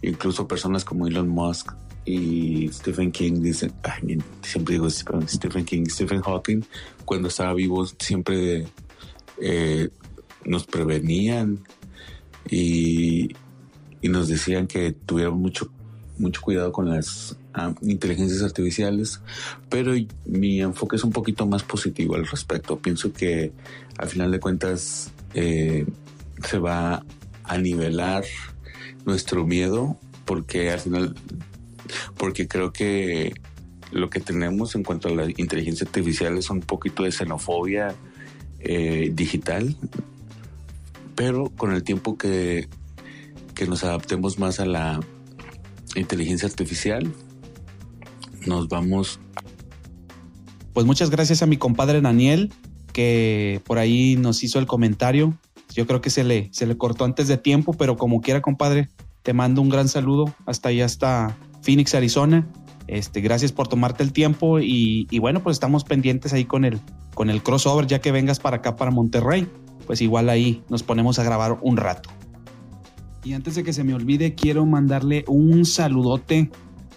Incluso 0.00 0.48
personas 0.48 0.84
como 0.84 1.06
Elon 1.06 1.28
Musk 1.28 1.72
y 2.06 2.68
Stephen 2.72 3.12
King 3.12 3.42
dicen, 3.42 3.72
siempre 4.42 4.74
digo 4.74 4.88
Stephen 4.88 5.64
King, 5.64 5.84
Stephen 5.86 6.22
Hawking, 6.22 6.62
cuando 7.04 7.28
estaba 7.28 7.52
vivo 7.52 7.86
siempre 7.86 8.66
eh, 9.40 9.88
nos 10.44 10.64
prevenían 10.64 11.60
y, 12.48 13.30
y, 14.00 14.08
nos 14.08 14.28
decían 14.28 14.66
que 14.66 14.92
tuviéramos 14.92 15.40
mucho, 15.40 15.70
mucho 16.18 16.40
cuidado 16.42 16.72
con 16.72 16.88
las 16.88 17.36
inteligencias 17.82 18.42
artificiales, 18.42 19.20
pero 19.68 19.92
mi 20.24 20.60
enfoque 20.60 20.96
es 20.96 21.04
un 21.04 21.12
poquito 21.12 21.46
más 21.46 21.62
positivo 21.62 22.14
al 22.14 22.26
respecto. 22.26 22.78
Pienso 22.78 23.12
que 23.12 23.52
al 23.98 24.08
final 24.08 24.30
de 24.30 24.40
cuentas 24.40 25.12
eh, 25.34 25.86
se 26.42 26.58
va 26.58 27.04
a 27.44 27.58
nivelar 27.58 28.24
nuestro 29.04 29.46
miedo 29.46 29.96
porque 30.24 30.70
al 30.70 30.80
final, 30.80 31.14
porque 32.16 32.48
creo 32.48 32.72
que 32.72 33.34
lo 33.92 34.10
que 34.10 34.20
tenemos 34.20 34.74
en 34.74 34.82
cuanto 34.82 35.08
a 35.08 35.12
la 35.12 35.26
inteligencia 35.36 35.86
artificial 35.86 36.36
es 36.36 36.50
un 36.50 36.60
poquito 36.60 37.04
de 37.04 37.12
xenofobia 37.12 37.94
eh, 38.60 39.10
digital, 39.12 39.76
pero 41.14 41.50
con 41.50 41.72
el 41.72 41.84
tiempo 41.84 42.18
que, 42.18 42.68
que 43.54 43.66
nos 43.66 43.84
adaptemos 43.84 44.38
más 44.38 44.58
a 44.58 44.66
la 44.66 45.00
inteligencia 45.94 46.48
artificial, 46.48 47.12
nos 48.46 48.68
vamos. 48.68 49.20
Pues 50.72 50.86
muchas 50.86 51.10
gracias 51.10 51.42
a 51.42 51.46
mi 51.46 51.56
compadre 51.56 52.00
Daniel, 52.00 52.52
que 52.92 53.60
por 53.64 53.78
ahí 53.78 54.16
nos 54.16 54.42
hizo 54.42 54.58
el 54.58 54.66
comentario. 54.66 55.38
Yo 55.72 55.86
creo 55.86 56.00
que 56.00 56.10
se 56.10 56.24
le, 56.24 56.48
se 56.52 56.66
le 56.66 56.76
cortó 56.76 57.04
antes 57.04 57.28
de 57.28 57.36
tiempo, 57.36 57.72
pero 57.72 57.96
como 57.96 58.20
quiera, 58.20 58.42
compadre, 58.42 58.88
te 59.22 59.32
mando 59.32 59.62
un 59.62 59.68
gran 59.68 59.88
saludo 59.88 60.34
hasta 60.46 60.68
allá, 60.68 60.84
hasta 60.84 61.36
Phoenix, 61.62 61.94
Arizona. 61.94 62.46
Este, 62.86 63.20
gracias 63.20 63.52
por 63.52 63.68
tomarte 63.68 64.02
el 64.02 64.12
tiempo 64.12 64.60
y, 64.60 65.06
bueno, 65.18 65.42
pues 65.42 65.56
estamos 65.56 65.84
pendientes 65.84 66.32
ahí 66.32 66.44
con 66.44 66.64
el, 66.64 66.78
con 67.14 67.30
el 67.30 67.42
crossover, 67.42 67.86
ya 67.86 68.00
que 68.00 68.12
vengas 68.12 68.40
para 68.40 68.58
acá, 68.58 68.76
para 68.76 68.90
Monterrey, 68.90 69.48
pues 69.86 70.00
igual 70.02 70.28
ahí 70.28 70.62
nos 70.68 70.82
ponemos 70.82 71.18
a 71.18 71.24
grabar 71.24 71.58
un 71.62 71.76
rato. 71.76 72.10
Y 73.24 73.32
antes 73.32 73.54
de 73.54 73.64
que 73.64 73.72
se 73.72 73.84
me 73.84 73.94
olvide, 73.94 74.34
quiero 74.34 74.66
mandarle 74.66 75.24
un 75.26 75.64
saludote 75.64 76.50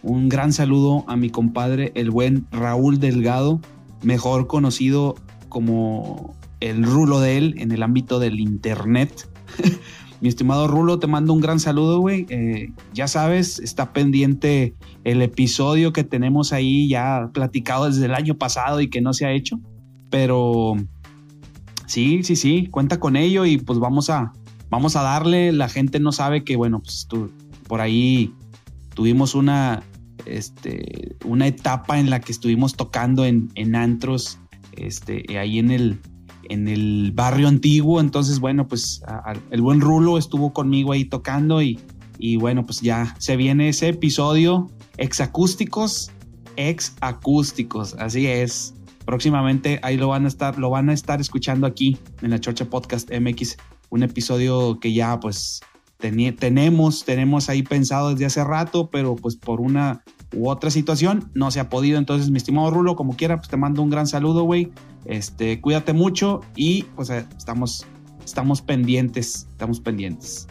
un 0.03 0.29
gran 0.29 0.53
saludo 0.53 1.03
a 1.07 1.15
mi 1.15 1.29
compadre, 1.29 1.91
el 1.95 2.11
buen 2.11 2.47
Raúl 2.51 2.99
Delgado, 2.99 3.59
mejor 4.03 4.47
conocido 4.47 5.15
como 5.49 6.35
el 6.59 6.83
Rulo 6.83 7.19
de 7.19 7.37
él 7.37 7.55
en 7.57 7.71
el 7.71 7.83
ámbito 7.83 8.19
del 8.19 8.39
Internet. 8.39 9.29
mi 10.21 10.29
estimado 10.29 10.67
Rulo, 10.67 10.99
te 10.99 11.07
mando 11.07 11.33
un 11.33 11.41
gran 11.41 11.59
saludo, 11.59 11.99
güey. 11.99 12.25
Eh, 12.29 12.71
ya 12.93 13.07
sabes, 13.07 13.59
está 13.59 13.91
pendiente 13.91 14.75
el 15.03 15.21
episodio 15.21 15.93
que 15.93 16.03
tenemos 16.03 16.53
ahí 16.53 16.87
ya 16.87 17.29
platicado 17.33 17.85
desde 17.85 18.05
el 18.05 18.13
año 18.13 18.35
pasado 18.37 18.81
y 18.81 18.89
que 18.89 19.01
no 19.01 19.13
se 19.13 19.25
ha 19.25 19.31
hecho. 19.31 19.59
Pero 20.09 20.75
sí, 21.85 22.23
sí, 22.23 22.35
sí, 22.35 22.67
cuenta 22.71 22.99
con 22.99 23.15
ello 23.15 23.45
y 23.45 23.57
pues 23.57 23.79
vamos 23.79 24.09
a, 24.09 24.31
vamos 24.69 24.95
a 24.95 25.01
darle. 25.01 25.51
La 25.51 25.69
gente 25.69 25.99
no 25.99 26.11
sabe 26.11 26.43
que, 26.43 26.55
bueno, 26.55 26.81
pues 26.81 27.07
tú 27.07 27.31
por 27.67 27.81
ahí 27.81 28.33
tuvimos 28.93 29.35
una, 29.35 29.83
este, 30.25 31.15
una 31.25 31.47
etapa 31.47 31.99
en 31.99 32.09
la 32.09 32.19
que 32.19 32.31
estuvimos 32.31 32.75
tocando 32.75 33.25
en, 33.25 33.49
en 33.55 33.75
antros, 33.75 34.39
este, 34.73 35.37
ahí 35.37 35.59
en 35.59 35.71
el, 35.71 35.99
en 36.49 36.67
el 36.67 37.11
barrio 37.13 37.47
antiguo. 37.47 37.99
Entonces, 37.99 38.39
bueno, 38.39 38.67
pues 38.67 39.01
el 39.51 39.61
buen 39.61 39.81
Rulo 39.81 40.17
estuvo 40.17 40.53
conmigo 40.53 40.93
ahí 40.93 41.05
tocando 41.05 41.61
y, 41.61 41.79
y 42.17 42.37
bueno, 42.37 42.65
pues 42.65 42.81
ya 42.81 43.15
se 43.19 43.35
viene 43.35 43.69
ese 43.69 43.89
episodio 43.89 44.71
exacústicos, 44.97 46.11
exacústicos, 46.55 47.95
así 47.99 48.27
es. 48.27 48.73
Próximamente 49.05 49.79
ahí 49.83 49.95
lo 49.95 50.09
van 50.09 50.25
a 50.25 50.27
estar, 50.27 50.57
lo 50.57 50.69
van 50.69 50.89
a 50.89 50.93
estar 50.93 51.21
escuchando 51.21 51.65
aquí 51.65 51.97
en 52.21 52.31
la 52.31 52.39
Chorcha 52.39 52.65
Podcast 52.65 53.09
MX, 53.09 53.55
un 53.89 54.03
episodio 54.03 54.79
que 54.79 54.93
ya 54.93 55.19
pues 55.19 55.61
tenemos, 55.97 57.05
tenemos 57.05 57.49
ahí 57.49 57.63
pensado 57.63 58.11
desde 58.11 58.25
hace 58.25 58.43
rato, 58.43 58.89
pero 58.91 59.15
pues 59.15 59.35
por 59.35 59.61
una 59.61 60.03
u 60.35 60.49
otra 60.49 60.69
situación 60.69 61.31
no 61.33 61.51
se 61.51 61.59
ha 61.59 61.69
podido. 61.69 61.97
Entonces, 61.97 62.29
mi 62.29 62.37
estimado 62.37 62.69
Rulo, 62.69 62.95
como 62.95 63.15
quiera, 63.15 63.37
pues 63.37 63.49
te 63.49 63.57
mando 63.57 63.81
un 63.81 63.89
gran 63.89 64.07
saludo, 64.07 64.43
güey. 64.43 64.71
Este, 65.05 65.61
cuídate 65.61 65.93
mucho 65.93 66.41
y 66.55 66.83
pues 66.95 67.09
eh, 67.09 67.25
estamos, 67.37 67.85
estamos 68.23 68.61
pendientes, 68.61 69.47
estamos 69.49 69.79
pendientes. 69.79 70.47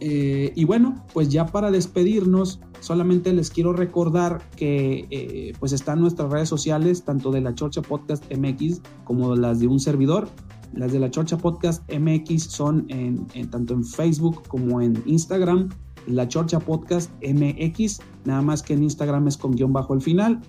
Eh, 0.00 0.52
y 0.54 0.64
bueno, 0.64 1.04
pues 1.12 1.28
ya 1.28 1.46
para 1.46 1.70
despedirnos, 1.70 2.60
solamente 2.80 3.32
les 3.32 3.50
quiero 3.50 3.72
recordar 3.72 4.42
que 4.56 5.06
eh, 5.10 5.52
pues 5.58 5.72
están 5.72 6.00
nuestras 6.00 6.30
redes 6.30 6.48
sociales, 6.48 7.04
tanto 7.04 7.30
de 7.30 7.40
la 7.40 7.54
Chorcha 7.54 7.82
Podcast 7.82 8.24
MX 8.32 8.80
como 9.04 9.34
las 9.36 9.60
de 9.60 9.66
un 9.66 9.80
servidor. 9.80 10.28
Las 10.72 10.92
de 10.92 11.00
la 11.00 11.10
Chorcha 11.10 11.38
Podcast 11.38 11.82
MX 11.92 12.44
son 12.44 12.86
en, 12.88 13.26
tanto 13.50 13.74
en 13.74 13.84
Facebook 13.84 14.42
como 14.48 14.80
en 14.80 15.02
Instagram. 15.06 15.68
La 16.06 16.26
Chorcha 16.28 16.58
Podcast 16.58 17.10
MX, 17.22 18.00
nada 18.24 18.42
más 18.42 18.62
que 18.62 18.74
en 18.74 18.82
Instagram 18.82 19.28
es 19.28 19.36
con 19.36 19.52
guion 19.52 19.72
bajo 19.72 19.94
el 19.94 20.00
final. 20.00 20.40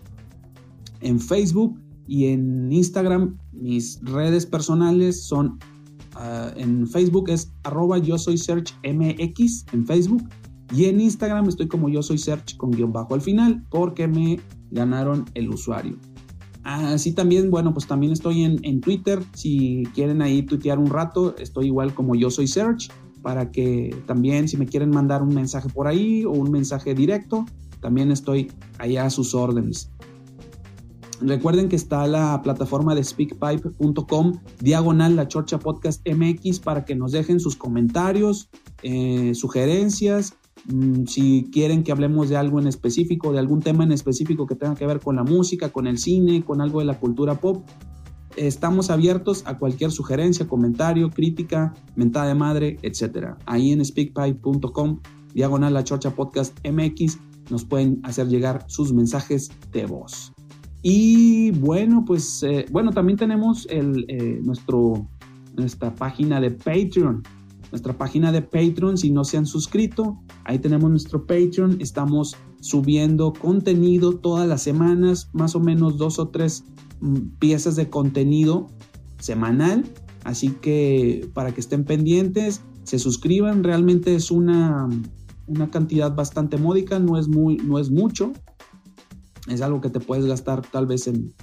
En 1.02 1.20
Facebook 1.20 1.80
y 2.08 2.28
en 2.28 2.72
Instagram, 2.72 3.38
mis 3.52 4.00
redes 4.04 4.46
personales 4.46 5.24
son 5.24 5.60
ah, 6.16 6.52
en 6.56 6.88
Facebook 6.88 7.30
es 7.30 7.52
arroba 7.64 7.98
yo 7.98 8.18
soy 8.18 8.38
search 8.38 8.74
MX 8.84 9.66
en 9.74 9.86
Facebook 9.86 10.24
y 10.74 10.86
en 10.86 11.02
Instagram 11.02 11.48
estoy 11.48 11.68
como 11.68 11.90
yo 11.90 12.04
soy 12.04 12.18
search 12.18 12.56
con 12.58 12.72
guion 12.72 12.94
bajo 12.94 13.16
al 13.16 13.22
final 13.22 13.64
porque 13.70 14.08
me 14.08 14.40
ganaron 14.72 15.26
el 15.34 15.50
usuario. 15.50 15.98
Así 16.64 17.14
también, 17.14 17.50
bueno, 17.50 17.74
pues 17.74 17.88
también 17.88 18.12
estoy 18.12 18.44
en, 18.44 18.82
Twitter. 18.82 19.24
Si 19.34 19.84
quieren 19.96 20.22
ahí 20.22 20.44
tuitear 20.44 20.78
un 20.78 20.90
rato, 20.90 21.36
estoy 21.38 21.68
igual 21.68 21.94
como 21.94 22.16
yo 22.16 22.30
soy 22.30 22.48
Search, 22.48 22.90
para 23.22 23.52
que 23.52 23.96
también 24.06 24.48
si 24.48 24.58
me 24.58 24.66
quieren 24.66 24.90
mandar 24.90 25.24
un 25.24 25.34
mensaje 25.34 25.70
por 25.70 25.88
ahí 25.88 26.26
o 26.26 26.32
un 26.32 26.52
mensaje 26.52 26.94
directo, 26.94 27.46
también 27.82 28.12
estoy 28.12 28.52
allá 28.78 29.06
a 29.06 29.10
sus 29.10 29.34
órdenes. 29.34 29.92
Recuerden 31.22 31.68
que 31.68 31.76
está 31.76 32.08
la 32.08 32.42
plataforma 32.42 32.96
de 32.96 33.04
speakpipe.com, 33.04 34.40
diagonal 34.62 35.16
la 35.18 35.28
Chorcha 35.28 35.60
Podcast 35.60 36.08
MX, 36.08 36.60
para 36.60 36.86
que 36.86 36.96
nos 36.96 37.12
dejen 37.12 37.42
sus 37.42 37.58
comentarios, 37.58 38.50
eh, 38.84 39.34
sugerencias 39.36 40.36
si 41.08 41.50
quieren 41.52 41.84
que 41.84 41.92
hablemos 41.92 42.30
de 42.30 42.38
algo 42.38 42.60
en 42.60 42.68
específico, 42.68 43.32
de 43.32 43.40
algún 43.40 43.62
tema 43.62 43.84
en 43.84 43.92
específico 43.92 44.46
que 44.46 44.56
tenga 44.56 44.76
que 44.76 44.86
ver 44.86 45.00
con 45.00 45.16
la 45.16 45.24
música, 45.24 45.70
con 45.70 45.88
el 45.88 45.98
cine, 45.98 46.44
con 46.44 46.62
algo 46.62 46.80
de 46.80 46.86
la 46.86 47.00
cultura 47.00 47.36
pop, 47.36 47.66
estamos 48.36 48.90
abiertos 48.90 49.44
a 49.46 49.58
cualquier 49.58 49.92
sugerencia, 49.92 50.48
comentario, 50.48 51.10
crítica, 51.10 51.74
mentada 51.96 52.28
de 52.28 52.36
madre, 52.36 52.78
etc. 52.82 53.36
Ahí 53.46 53.72
en 53.72 53.84
speakpipe.com, 53.84 55.00
diagonal 55.34 55.74
la 55.74 55.84
chorcha 55.84 56.12
podcast 56.12 56.58
MX, 56.68 57.18
nos 57.50 57.66
pueden 57.66 58.00
hacer 58.04 58.28
llegar 58.28 58.66
sus 58.68 58.94
mensajes 58.94 59.52
de 59.72 59.86
voz. 59.86 60.34
Y 60.82 61.52
bueno, 61.52 62.06
pues 62.06 62.44
eh, 62.44 62.66
bueno, 62.72 62.92
también 62.92 63.18
tenemos 63.18 63.68
el, 63.70 64.06
eh, 64.08 64.40
nuestro, 64.42 65.08
nuestra 65.58 65.94
página 65.94 66.40
de 66.40 66.52
Patreon 66.52 67.24
nuestra 67.72 67.98
página 67.98 68.32
de 68.32 68.42
Patreon 68.42 68.98
si 68.98 69.12
no 69.12 69.24
se 69.24 69.38
han 69.38 69.46
suscrito. 69.46 70.20
Ahí 70.44 70.60
tenemos 70.60 70.90
nuestro 70.90 71.26
Patreon. 71.26 71.78
Estamos 71.80 72.36
subiendo 72.60 73.34
contenido 73.34 74.14
todas 74.18 74.48
las 74.48 74.62
semanas, 74.62 75.30
más 75.34 75.56
o 75.56 75.60
menos 75.60 75.98
dos 75.98 76.20
o 76.20 76.30
tres 76.30 76.64
mm, 77.02 77.38
piezas 77.40 77.76
de 77.76 77.90
contenido 77.90 78.68
semanal. 79.20 79.86
Así 80.24 80.50
que 80.50 81.30
para 81.34 81.54
que 81.54 81.62
estén 81.62 81.86
pendientes, 81.86 82.62
se 82.84 83.00
suscriban. 83.00 83.64
Realmente 83.64 84.16
es 84.16 84.32
una, 84.32 84.90
una 85.48 85.70
cantidad 85.70 86.16
bastante 86.16 86.58
módica, 86.58 87.00
no 87.00 87.18
es, 87.18 87.28
muy, 87.28 87.58
no 87.58 87.80
es 87.80 87.92
mucho. 87.92 88.34
Es 89.48 89.62
algo 89.62 89.82
que 89.82 89.90
te 89.90 90.00
puedes 90.00 90.26
gastar 90.26 90.62
tal 90.62 90.86
vez 90.88 91.08
en, 91.08 91.34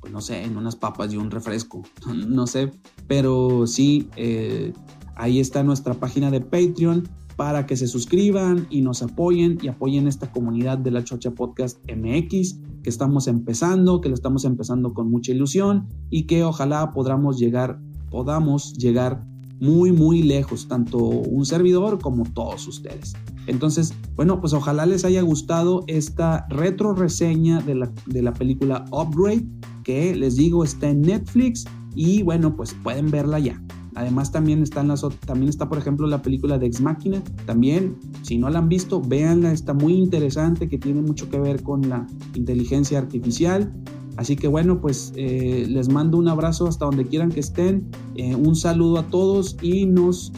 pues 0.00 0.12
no 0.12 0.20
sé, 0.20 0.44
en 0.44 0.56
unas 0.56 0.76
papas 0.76 1.12
y 1.12 1.16
un 1.16 1.30
refresco, 1.30 1.82
no 2.06 2.46
sé, 2.46 2.72
pero 3.06 3.66
sí, 3.66 4.08
eh, 4.16 4.72
Ahí 5.16 5.40
está 5.40 5.62
nuestra 5.62 5.94
página 5.94 6.30
de 6.30 6.40
Patreon 6.40 7.08
para 7.36 7.66
que 7.66 7.76
se 7.76 7.86
suscriban 7.86 8.66
y 8.70 8.82
nos 8.82 9.02
apoyen 9.02 9.58
y 9.62 9.68
apoyen 9.68 10.06
esta 10.06 10.30
comunidad 10.30 10.78
de 10.78 10.90
la 10.90 11.04
Chocha 11.04 11.32
Podcast 11.32 11.78
MX 11.90 12.58
que 12.82 12.90
estamos 12.90 13.26
empezando, 13.26 14.00
que 14.00 14.08
lo 14.08 14.14
estamos 14.14 14.44
empezando 14.44 14.94
con 14.94 15.10
mucha 15.10 15.32
ilusión 15.32 15.88
y 16.08 16.24
que 16.24 16.44
ojalá 16.44 16.90
podamos 16.92 17.38
llegar, 17.38 17.80
podamos 18.10 18.74
llegar 18.74 19.26
muy, 19.58 19.90
muy 19.90 20.22
lejos, 20.22 20.68
tanto 20.68 20.98
un 20.98 21.46
servidor 21.46 21.98
como 21.98 22.24
todos 22.24 22.68
ustedes. 22.68 23.14
Entonces, 23.46 23.94
bueno, 24.14 24.40
pues 24.40 24.52
ojalá 24.52 24.86
les 24.86 25.04
haya 25.04 25.22
gustado 25.22 25.84
esta 25.86 26.46
retro 26.48 26.94
reseña 26.94 27.60
de 27.60 27.74
la, 27.74 27.92
de 28.06 28.22
la 28.22 28.32
película 28.32 28.84
Upgrade, 28.90 29.46
que 29.82 30.14
les 30.14 30.36
digo 30.36 30.64
está 30.64 30.90
en 30.90 31.02
Netflix 31.02 31.64
y 31.94 32.22
bueno, 32.22 32.54
pues 32.56 32.74
pueden 32.82 33.10
verla 33.10 33.38
ya. 33.38 33.60
Además 33.96 34.30
también 34.30 34.62
están 34.62 34.88
las 34.88 35.04
también 35.24 35.48
está 35.48 35.68
por 35.68 35.78
ejemplo 35.78 36.06
la 36.06 36.20
película 36.20 36.58
de 36.58 36.66
Ex 36.66 36.82
Machina, 36.82 37.22
también 37.46 37.96
si 38.22 38.36
no 38.36 38.50
la 38.50 38.58
han 38.58 38.68
visto, 38.68 39.00
véanla, 39.00 39.52
está 39.52 39.72
muy 39.72 39.94
interesante 39.94 40.68
que 40.68 40.76
tiene 40.76 41.00
mucho 41.00 41.30
que 41.30 41.38
ver 41.40 41.62
con 41.62 41.88
la 41.88 42.06
inteligencia 42.34 42.98
artificial. 42.98 43.72
Así 44.18 44.36
que 44.36 44.48
bueno, 44.48 44.80
pues 44.80 45.12
eh, 45.16 45.66
les 45.68 45.88
mando 45.88 46.18
un 46.18 46.28
abrazo 46.28 46.66
hasta 46.66 46.84
donde 46.84 47.04
quieran 47.04 47.30
que 47.30 47.40
estén, 47.40 47.90
eh, 48.16 48.34
un 48.34 48.54
saludo 48.54 48.98
a 48.98 49.06
todos 49.08 49.56
y 49.62 49.86
nos 49.86 50.32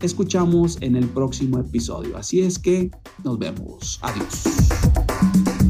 escuchamos 0.00 0.78
en 0.80 0.96
el 0.96 1.06
próximo 1.06 1.58
episodio. 1.58 2.16
Así 2.16 2.40
es 2.40 2.58
que 2.58 2.90
nos 3.24 3.38
vemos. 3.38 4.00
Adiós. 4.02 5.67